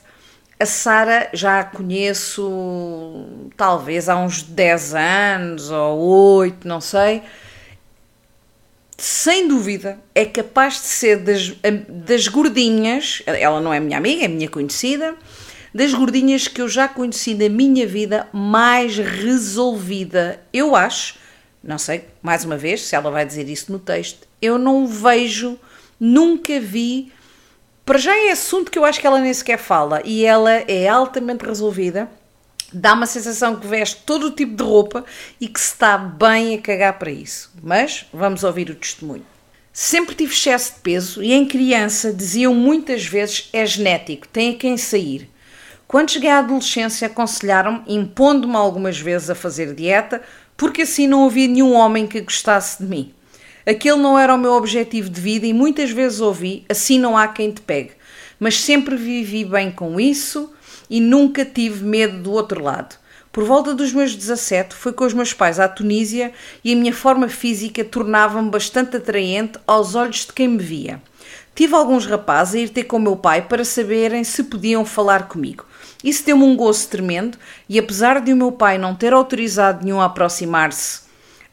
A 0.60 0.68
Sara 0.68 1.32
já 1.34 1.62
a 1.62 1.64
conheço 1.64 3.26
talvez 3.58 4.08
há 4.08 4.16
uns 4.18 4.44
10 4.44 4.94
anos 4.94 5.72
ou 5.72 5.98
8, 6.38 6.68
não 6.68 6.80
sei. 6.80 7.24
Sem 8.96 9.48
dúvida, 9.48 9.98
é 10.14 10.26
capaz 10.26 10.76
de 10.76 10.86
ser 10.86 11.18
das, 11.18 11.56
das 11.90 12.28
gordinhas, 12.28 13.24
ela 13.26 13.60
não 13.60 13.74
é 13.74 13.80
minha 13.80 13.98
amiga, 13.98 14.26
é 14.26 14.28
minha 14.28 14.48
conhecida, 14.48 15.16
das 15.74 15.94
gordinhas 15.94 16.48
que 16.48 16.62
eu 16.62 16.70
já 16.70 16.88
conheci 16.88 17.34
na 17.34 17.50
minha 17.50 17.88
vida 17.88 18.28
mais 18.32 18.98
resolvida. 18.98 20.42
Eu 20.54 20.76
acho, 20.76 21.16
não 21.64 21.78
sei, 21.78 22.06
mais 22.22 22.46
uma 22.46 22.58
vez, 22.58 22.82
se 22.82 22.96
ela 22.96 23.10
vai 23.10 23.26
dizer 23.26 23.50
isso 23.50 23.72
no 23.72 23.80
texto, 23.80 24.28
eu 24.42 24.58
não 24.58 24.86
vejo, 24.86 25.58
nunca 26.00 26.60
vi 26.60 27.12
Para 27.86 27.98
já 27.98 28.16
é 28.16 28.32
assunto 28.32 28.72
que 28.72 28.80
eu 28.80 28.86
acho 28.86 29.00
que 29.00 29.08
ela 29.08 29.20
nem 29.20 29.34
sequer 29.34 29.58
fala 29.58 30.02
e 30.06 30.26
ela 30.26 30.52
é 30.52 30.88
altamente 30.88 31.46
resolvida. 31.46 32.10
Dá 32.72 32.94
uma 32.94 33.06
sensação 33.06 33.58
que 33.58 33.68
veste 33.68 34.02
todo 34.06 34.28
o 34.28 34.32
tipo 34.32 34.56
de 34.56 34.64
roupa 34.64 35.06
e 35.40 35.48
que 35.48 35.60
se 35.60 35.74
está 35.74 35.98
bem 35.98 36.56
a 36.56 36.62
cagar 36.62 36.98
para 36.98 37.12
isso. 37.12 37.52
Mas 37.62 38.06
vamos 38.14 38.44
ouvir 38.44 38.70
o 38.70 38.76
testemunho. 38.76 39.26
Sempre 39.72 40.16
tive 40.16 40.34
excesso 40.34 40.76
de 40.76 40.80
peso 40.80 41.22
e 41.22 41.34
em 41.34 41.46
criança 41.46 42.14
diziam 42.14 42.54
muitas 42.54 43.06
vezes 43.06 43.50
é 43.52 43.66
genético, 43.66 44.28
tem 44.28 44.56
a 44.56 44.58
quem 44.58 44.78
sair. 44.78 45.30
Quando 45.94 46.10
cheguei 46.10 46.32
à 46.32 46.40
adolescência, 46.40 47.06
aconselharam-me, 47.06 47.84
impondo-me 47.88 48.56
algumas 48.56 48.98
vezes 48.98 49.30
a 49.30 49.36
fazer 49.36 49.76
dieta, 49.76 50.24
porque 50.58 50.82
assim 50.82 51.06
não 51.06 51.24
havia 51.24 51.48
nenhum 51.48 51.74
homem 51.74 52.08
que 52.08 52.20
gostasse 52.20 52.82
de 52.82 52.90
mim. 52.90 53.14
Aquele 53.64 53.98
não 53.98 54.18
era 54.18 54.34
o 54.34 54.38
meu 54.40 54.54
objetivo 54.54 55.08
de 55.08 55.22
vida 55.22 55.46
e 55.46 55.54
muitas 55.54 55.92
vezes 55.92 56.20
ouvi: 56.20 56.66
assim 56.68 56.98
não 56.98 57.16
há 57.16 57.28
quem 57.28 57.52
te 57.52 57.62
pegue. 57.62 57.92
Mas 58.40 58.60
sempre 58.60 58.96
vivi 58.96 59.46
bem 59.46 59.70
com 59.70 60.00
isso 60.00 60.52
e 60.90 61.00
nunca 61.00 61.46
tive 61.46 61.86
medo 61.86 62.24
do 62.24 62.32
outro 62.32 62.64
lado. 62.64 62.96
Por 63.32 63.44
volta 63.44 63.76
dos 63.76 63.94
meus 63.94 64.16
17, 64.16 64.74
fui 64.74 64.94
com 64.94 65.06
os 65.06 65.14
meus 65.14 65.32
pais 65.32 65.60
à 65.60 65.68
Tunísia 65.68 66.34
e 66.64 66.74
a 66.74 66.76
minha 66.76 66.92
forma 66.92 67.30
física 67.30 67.86
tornava-me 67.86 68.50
bastante 68.50 68.98
atraente 68.98 69.60
aos 69.68 69.94
olhos 69.94 70.26
de 70.26 70.34
quem 70.34 70.48
me 70.48 70.64
via. 70.64 71.00
Tive 71.54 71.76
alguns 71.76 72.08
rapazes 72.08 72.56
a 72.56 72.60
ir 72.64 72.70
ter 72.70 72.86
com 72.86 72.98
meu 72.98 73.16
pai 73.16 73.44
para 73.44 73.64
saberem 73.64 74.24
se 74.24 74.42
podiam 74.46 74.84
falar 74.84 75.28
comigo. 75.28 75.66
Isso 76.04 76.26
deu-me 76.26 76.44
um 76.44 76.56
gosto 76.56 76.90
tremendo 76.90 77.38
e, 77.70 77.80
apesar 77.80 78.20
de 78.22 78.34
o 78.34 78.36
meu 78.36 78.52
pai 78.52 78.78
não 78.78 78.96
ter 78.96 79.14
autorizado 79.14 79.86
nenhum 79.86 80.02
a 80.02 80.06
aproximar-se 80.06 81.04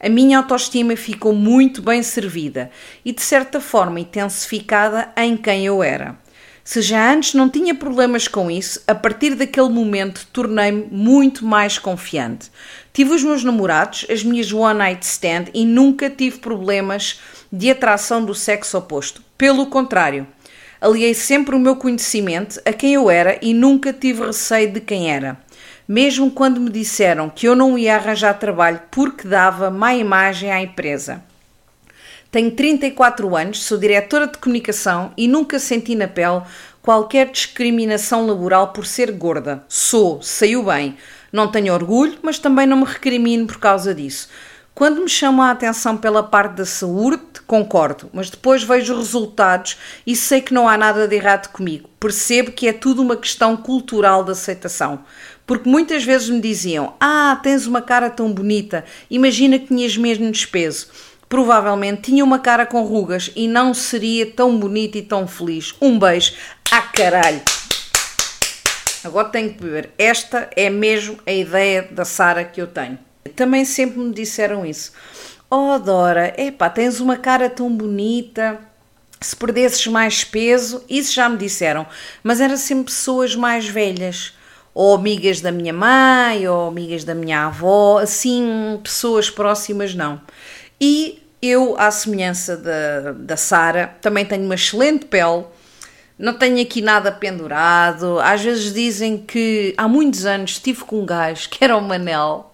a 0.03 0.09
minha 0.09 0.39
autoestima 0.39 0.95
ficou 0.95 1.31
muito 1.31 1.79
bem 1.79 2.01
servida 2.01 2.71
e, 3.05 3.11
de 3.11 3.21
certa 3.21 3.61
forma, 3.61 3.99
intensificada 3.99 5.13
em 5.15 5.37
quem 5.37 5.67
eu 5.67 5.83
era. 5.83 6.17
Se 6.63 6.81
já 6.81 7.13
antes 7.13 7.35
não 7.35 7.47
tinha 7.47 7.75
problemas 7.75 8.27
com 8.27 8.49
isso, 8.49 8.81
a 8.87 8.95
partir 8.95 9.35
daquele 9.35 9.69
momento 9.69 10.27
tornei-me 10.33 10.87
muito 10.91 11.45
mais 11.45 11.77
confiante. 11.77 12.51
Tive 12.91 13.13
os 13.13 13.23
meus 13.23 13.43
namorados, 13.43 14.05
as 14.09 14.23
minhas 14.23 14.51
one 14.51 14.79
night 14.79 15.05
stand 15.05 15.45
e 15.53 15.65
nunca 15.65 16.09
tive 16.09 16.39
problemas 16.39 17.19
de 17.51 17.69
atração 17.69 18.25
do 18.25 18.33
sexo 18.33 18.77
oposto. 18.77 19.23
Pelo 19.37 19.67
contrário, 19.67 20.25
aliei 20.81 21.13
sempre 21.13 21.55
o 21.55 21.59
meu 21.59 21.75
conhecimento 21.77 22.59
a 22.65 22.73
quem 22.73 22.95
eu 22.95 23.09
era 23.09 23.37
e 23.41 23.53
nunca 23.53 23.93
tive 23.93 24.25
receio 24.25 24.73
de 24.73 24.81
quem 24.81 25.13
era 25.13 25.37
mesmo 25.91 26.31
quando 26.31 26.61
me 26.61 26.69
disseram 26.69 27.29
que 27.29 27.45
eu 27.45 27.53
não 27.53 27.77
ia 27.77 27.97
arranjar 27.97 28.39
trabalho 28.39 28.79
porque 28.89 29.27
dava 29.27 29.69
má 29.69 29.93
imagem 29.93 30.49
à 30.49 30.61
empresa. 30.61 31.21
Tenho 32.31 32.51
34 32.51 33.35
anos, 33.35 33.61
sou 33.61 33.77
diretora 33.77 34.25
de 34.25 34.37
comunicação 34.37 35.11
e 35.17 35.27
nunca 35.27 35.59
senti 35.59 35.93
na 35.93 36.07
pele 36.07 36.43
qualquer 36.81 37.29
discriminação 37.29 38.25
laboral 38.25 38.71
por 38.71 38.85
ser 38.85 39.11
gorda. 39.11 39.65
Sou, 39.67 40.21
saiu 40.21 40.63
bem. 40.63 40.95
Não 41.29 41.51
tenho 41.51 41.73
orgulho, 41.73 42.17
mas 42.21 42.39
também 42.39 42.65
não 42.65 42.77
me 42.77 42.85
recrimino 42.85 43.45
por 43.45 43.59
causa 43.59 43.93
disso. 43.93 44.29
Quando 44.81 45.03
me 45.03 45.09
chamam 45.09 45.45
a 45.45 45.51
atenção 45.51 45.95
pela 45.95 46.23
parte 46.23 46.53
da 46.53 46.65
saúde, 46.65 47.21
concordo, 47.45 48.09
mas 48.11 48.31
depois 48.31 48.63
vejo 48.63 48.93
os 48.93 48.99
resultados 49.01 49.77
e 50.07 50.15
sei 50.15 50.41
que 50.41 50.55
não 50.55 50.67
há 50.67 50.75
nada 50.75 51.07
de 51.07 51.15
errado 51.15 51.51
comigo. 51.51 51.87
Percebo 51.99 52.51
que 52.51 52.67
é 52.67 52.73
tudo 52.73 52.99
uma 52.99 53.15
questão 53.15 53.55
cultural 53.55 54.23
de 54.23 54.31
aceitação. 54.31 55.03
Porque 55.45 55.69
muitas 55.69 56.03
vezes 56.03 56.29
me 56.29 56.41
diziam: 56.41 56.95
Ah, 56.99 57.39
tens 57.43 57.67
uma 57.67 57.79
cara 57.79 58.09
tão 58.09 58.33
bonita, 58.33 58.83
imagina 59.07 59.59
que 59.59 59.67
tinhas 59.67 59.95
mesmo 59.95 60.31
despeso. 60.31 60.87
Provavelmente 61.29 62.01
tinha 62.01 62.23
uma 62.23 62.39
cara 62.39 62.65
com 62.65 62.81
rugas 62.81 63.29
e 63.35 63.47
não 63.47 63.75
seria 63.75 64.31
tão 64.31 64.57
bonita 64.57 64.97
e 64.97 65.03
tão 65.03 65.27
feliz. 65.27 65.75
Um 65.79 65.99
beijo. 65.99 66.33
Ah, 66.71 66.81
caralho! 66.81 67.41
Agora 69.03 69.29
tenho 69.29 69.53
que 69.53 69.61
beber. 69.61 69.91
Esta 69.95 70.49
é 70.55 70.71
mesmo 70.71 71.19
a 71.23 71.31
ideia 71.31 71.87
da 71.91 72.03
Sara 72.03 72.43
que 72.43 72.59
eu 72.59 72.65
tenho. 72.65 73.10
Também 73.35 73.65
sempre 73.65 73.99
me 73.99 74.13
disseram 74.13 74.65
isso. 74.65 74.91
Oh, 75.49 75.77
Dora, 75.77 76.33
epá, 76.37 76.69
tens 76.69 76.99
uma 76.99 77.17
cara 77.17 77.49
tão 77.49 77.75
bonita. 77.75 78.59
Se 79.19 79.35
perdesses 79.35 79.85
mais 79.87 80.23
peso, 80.23 80.83
isso 80.89 81.13
já 81.13 81.29
me 81.29 81.37
disseram. 81.37 81.85
Mas 82.23 82.41
eram 82.41 82.57
sempre 82.57 82.85
pessoas 82.85 83.35
mais 83.35 83.67
velhas 83.67 84.33
ou 84.73 84.95
amigas 84.95 85.41
da 85.41 85.51
minha 85.51 85.73
mãe, 85.73 86.47
ou 86.47 86.69
amigas 86.69 87.03
da 87.03 87.13
minha 87.13 87.47
avó, 87.47 87.99
assim, 87.99 88.79
pessoas 88.83 89.29
próximas, 89.29 89.93
não. 89.93 90.21
E 90.79 91.21
eu, 91.41 91.75
à 91.77 91.91
semelhança 91.91 92.55
da, 92.55 93.11
da 93.11 93.37
Sara, 93.37 93.95
também 94.01 94.25
tenho 94.25 94.45
uma 94.45 94.55
excelente 94.55 95.05
pele, 95.05 95.45
não 96.17 96.33
tenho 96.33 96.61
aqui 96.61 96.81
nada 96.81 97.11
pendurado. 97.11 98.19
Às 98.19 98.41
vezes 98.41 98.73
dizem 98.73 99.17
que 99.17 99.73
há 99.77 99.87
muitos 99.87 100.25
anos 100.25 100.51
estive 100.51 100.83
com 100.83 101.01
um 101.01 101.05
gajo 101.05 101.49
que 101.49 101.63
era 101.63 101.75
o 101.75 101.81
Manel. 101.81 102.50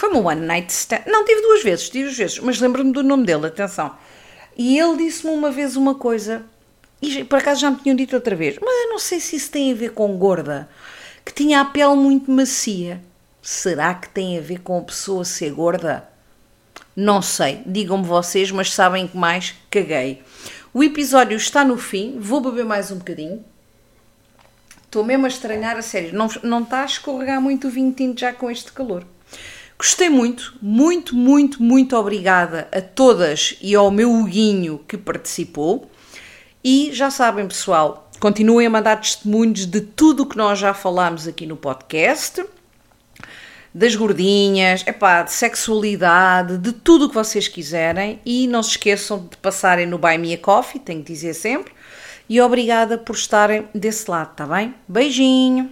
Foi 0.00 0.08
uma 0.08 0.30
one 0.30 0.46
night 0.46 0.72
stand. 0.72 1.02
Não, 1.06 1.26
tive 1.26 1.42
duas 1.42 1.62
vezes, 1.62 1.90
tive 1.90 2.04
duas 2.04 2.16
vezes, 2.16 2.38
mas 2.38 2.58
lembro-me 2.58 2.90
do 2.90 3.02
nome 3.02 3.26
dele, 3.26 3.48
atenção. 3.48 3.94
E 4.56 4.78
ele 4.78 4.96
disse-me 4.96 5.30
uma 5.30 5.50
vez 5.50 5.76
uma 5.76 5.94
coisa, 5.94 6.42
e 7.02 7.22
por 7.22 7.38
acaso 7.38 7.60
já 7.60 7.70
me 7.70 7.76
tinham 7.76 7.94
dito 7.94 8.16
outra 8.16 8.34
vez, 8.34 8.56
mas 8.62 8.84
eu 8.84 8.88
não 8.88 8.98
sei 8.98 9.20
se 9.20 9.36
isso 9.36 9.50
tem 9.50 9.70
a 9.70 9.74
ver 9.74 9.92
com 9.92 10.16
gorda 10.16 10.70
que 11.22 11.34
tinha 11.34 11.60
a 11.60 11.66
pele 11.66 11.96
muito 11.96 12.30
macia. 12.30 13.02
Será 13.42 13.92
que 13.92 14.08
tem 14.08 14.38
a 14.38 14.40
ver 14.40 14.60
com 14.60 14.78
a 14.78 14.80
pessoa 14.80 15.22
ser 15.22 15.52
gorda? 15.52 16.08
Não 16.96 17.20
sei, 17.20 17.60
digam-me 17.66 18.06
vocês, 18.06 18.50
mas 18.50 18.72
sabem 18.72 19.06
que 19.06 19.18
mais 19.18 19.54
caguei. 19.70 20.22
O 20.72 20.82
episódio 20.82 21.36
está 21.36 21.62
no 21.62 21.76
fim, 21.76 22.16
vou 22.18 22.40
beber 22.40 22.64
mais 22.64 22.90
um 22.90 22.96
bocadinho. 22.96 23.44
Estou 24.82 25.04
mesmo 25.04 25.26
a 25.26 25.28
estranhar 25.28 25.76
a 25.76 25.82
sério, 25.82 26.14
não, 26.14 26.26
não 26.42 26.62
está 26.62 26.84
a 26.84 26.86
escorregar 26.86 27.38
muito 27.38 27.68
o 27.68 27.70
vinho 27.70 27.92
tinto 27.92 28.18
já 28.18 28.32
com 28.32 28.50
este 28.50 28.72
calor. 28.72 29.04
Gostei 29.80 30.10
muito, 30.10 30.52
muito, 30.60 31.16
muito, 31.16 31.62
muito 31.62 31.96
obrigada 31.96 32.68
a 32.70 32.82
todas 32.82 33.56
e 33.62 33.74
ao 33.74 33.90
meu 33.90 34.12
Huguinho 34.12 34.84
que 34.86 34.98
participou. 34.98 35.90
E 36.62 36.90
já 36.92 37.10
sabem, 37.10 37.48
pessoal, 37.48 38.10
Continuem 38.20 38.66
a 38.66 38.70
mandar 38.70 39.00
testemunhos 39.00 39.64
de 39.64 39.80
tudo 39.80 40.24
o 40.24 40.26
que 40.26 40.36
nós 40.36 40.58
já 40.58 40.74
falámos 40.74 41.26
aqui 41.26 41.46
no 41.46 41.56
podcast, 41.56 42.44
das 43.72 43.96
gordinhas, 43.96 44.86
epá, 44.86 45.22
de 45.22 45.32
sexualidade, 45.32 46.58
de 46.58 46.72
tudo 46.72 47.06
o 47.06 47.08
que 47.08 47.14
vocês 47.14 47.48
quiserem 47.48 48.20
e 48.26 48.46
não 48.46 48.62
se 48.62 48.72
esqueçam 48.72 49.26
de 49.26 49.38
passarem 49.38 49.86
no 49.86 49.96
Buy 49.96 50.18
Me 50.18 50.34
a 50.34 50.38
Coffee, 50.38 50.78
tenho 50.78 51.02
que 51.02 51.14
dizer 51.14 51.32
sempre. 51.32 51.72
E 52.28 52.38
obrigada 52.42 52.98
por 52.98 53.16
estarem 53.16 53.66
desse 53.74 54.10
lado, 54.10 54.34
tá 54.36 54.46
bem? 54.46 54.74
Beijinho! 54.86 55.70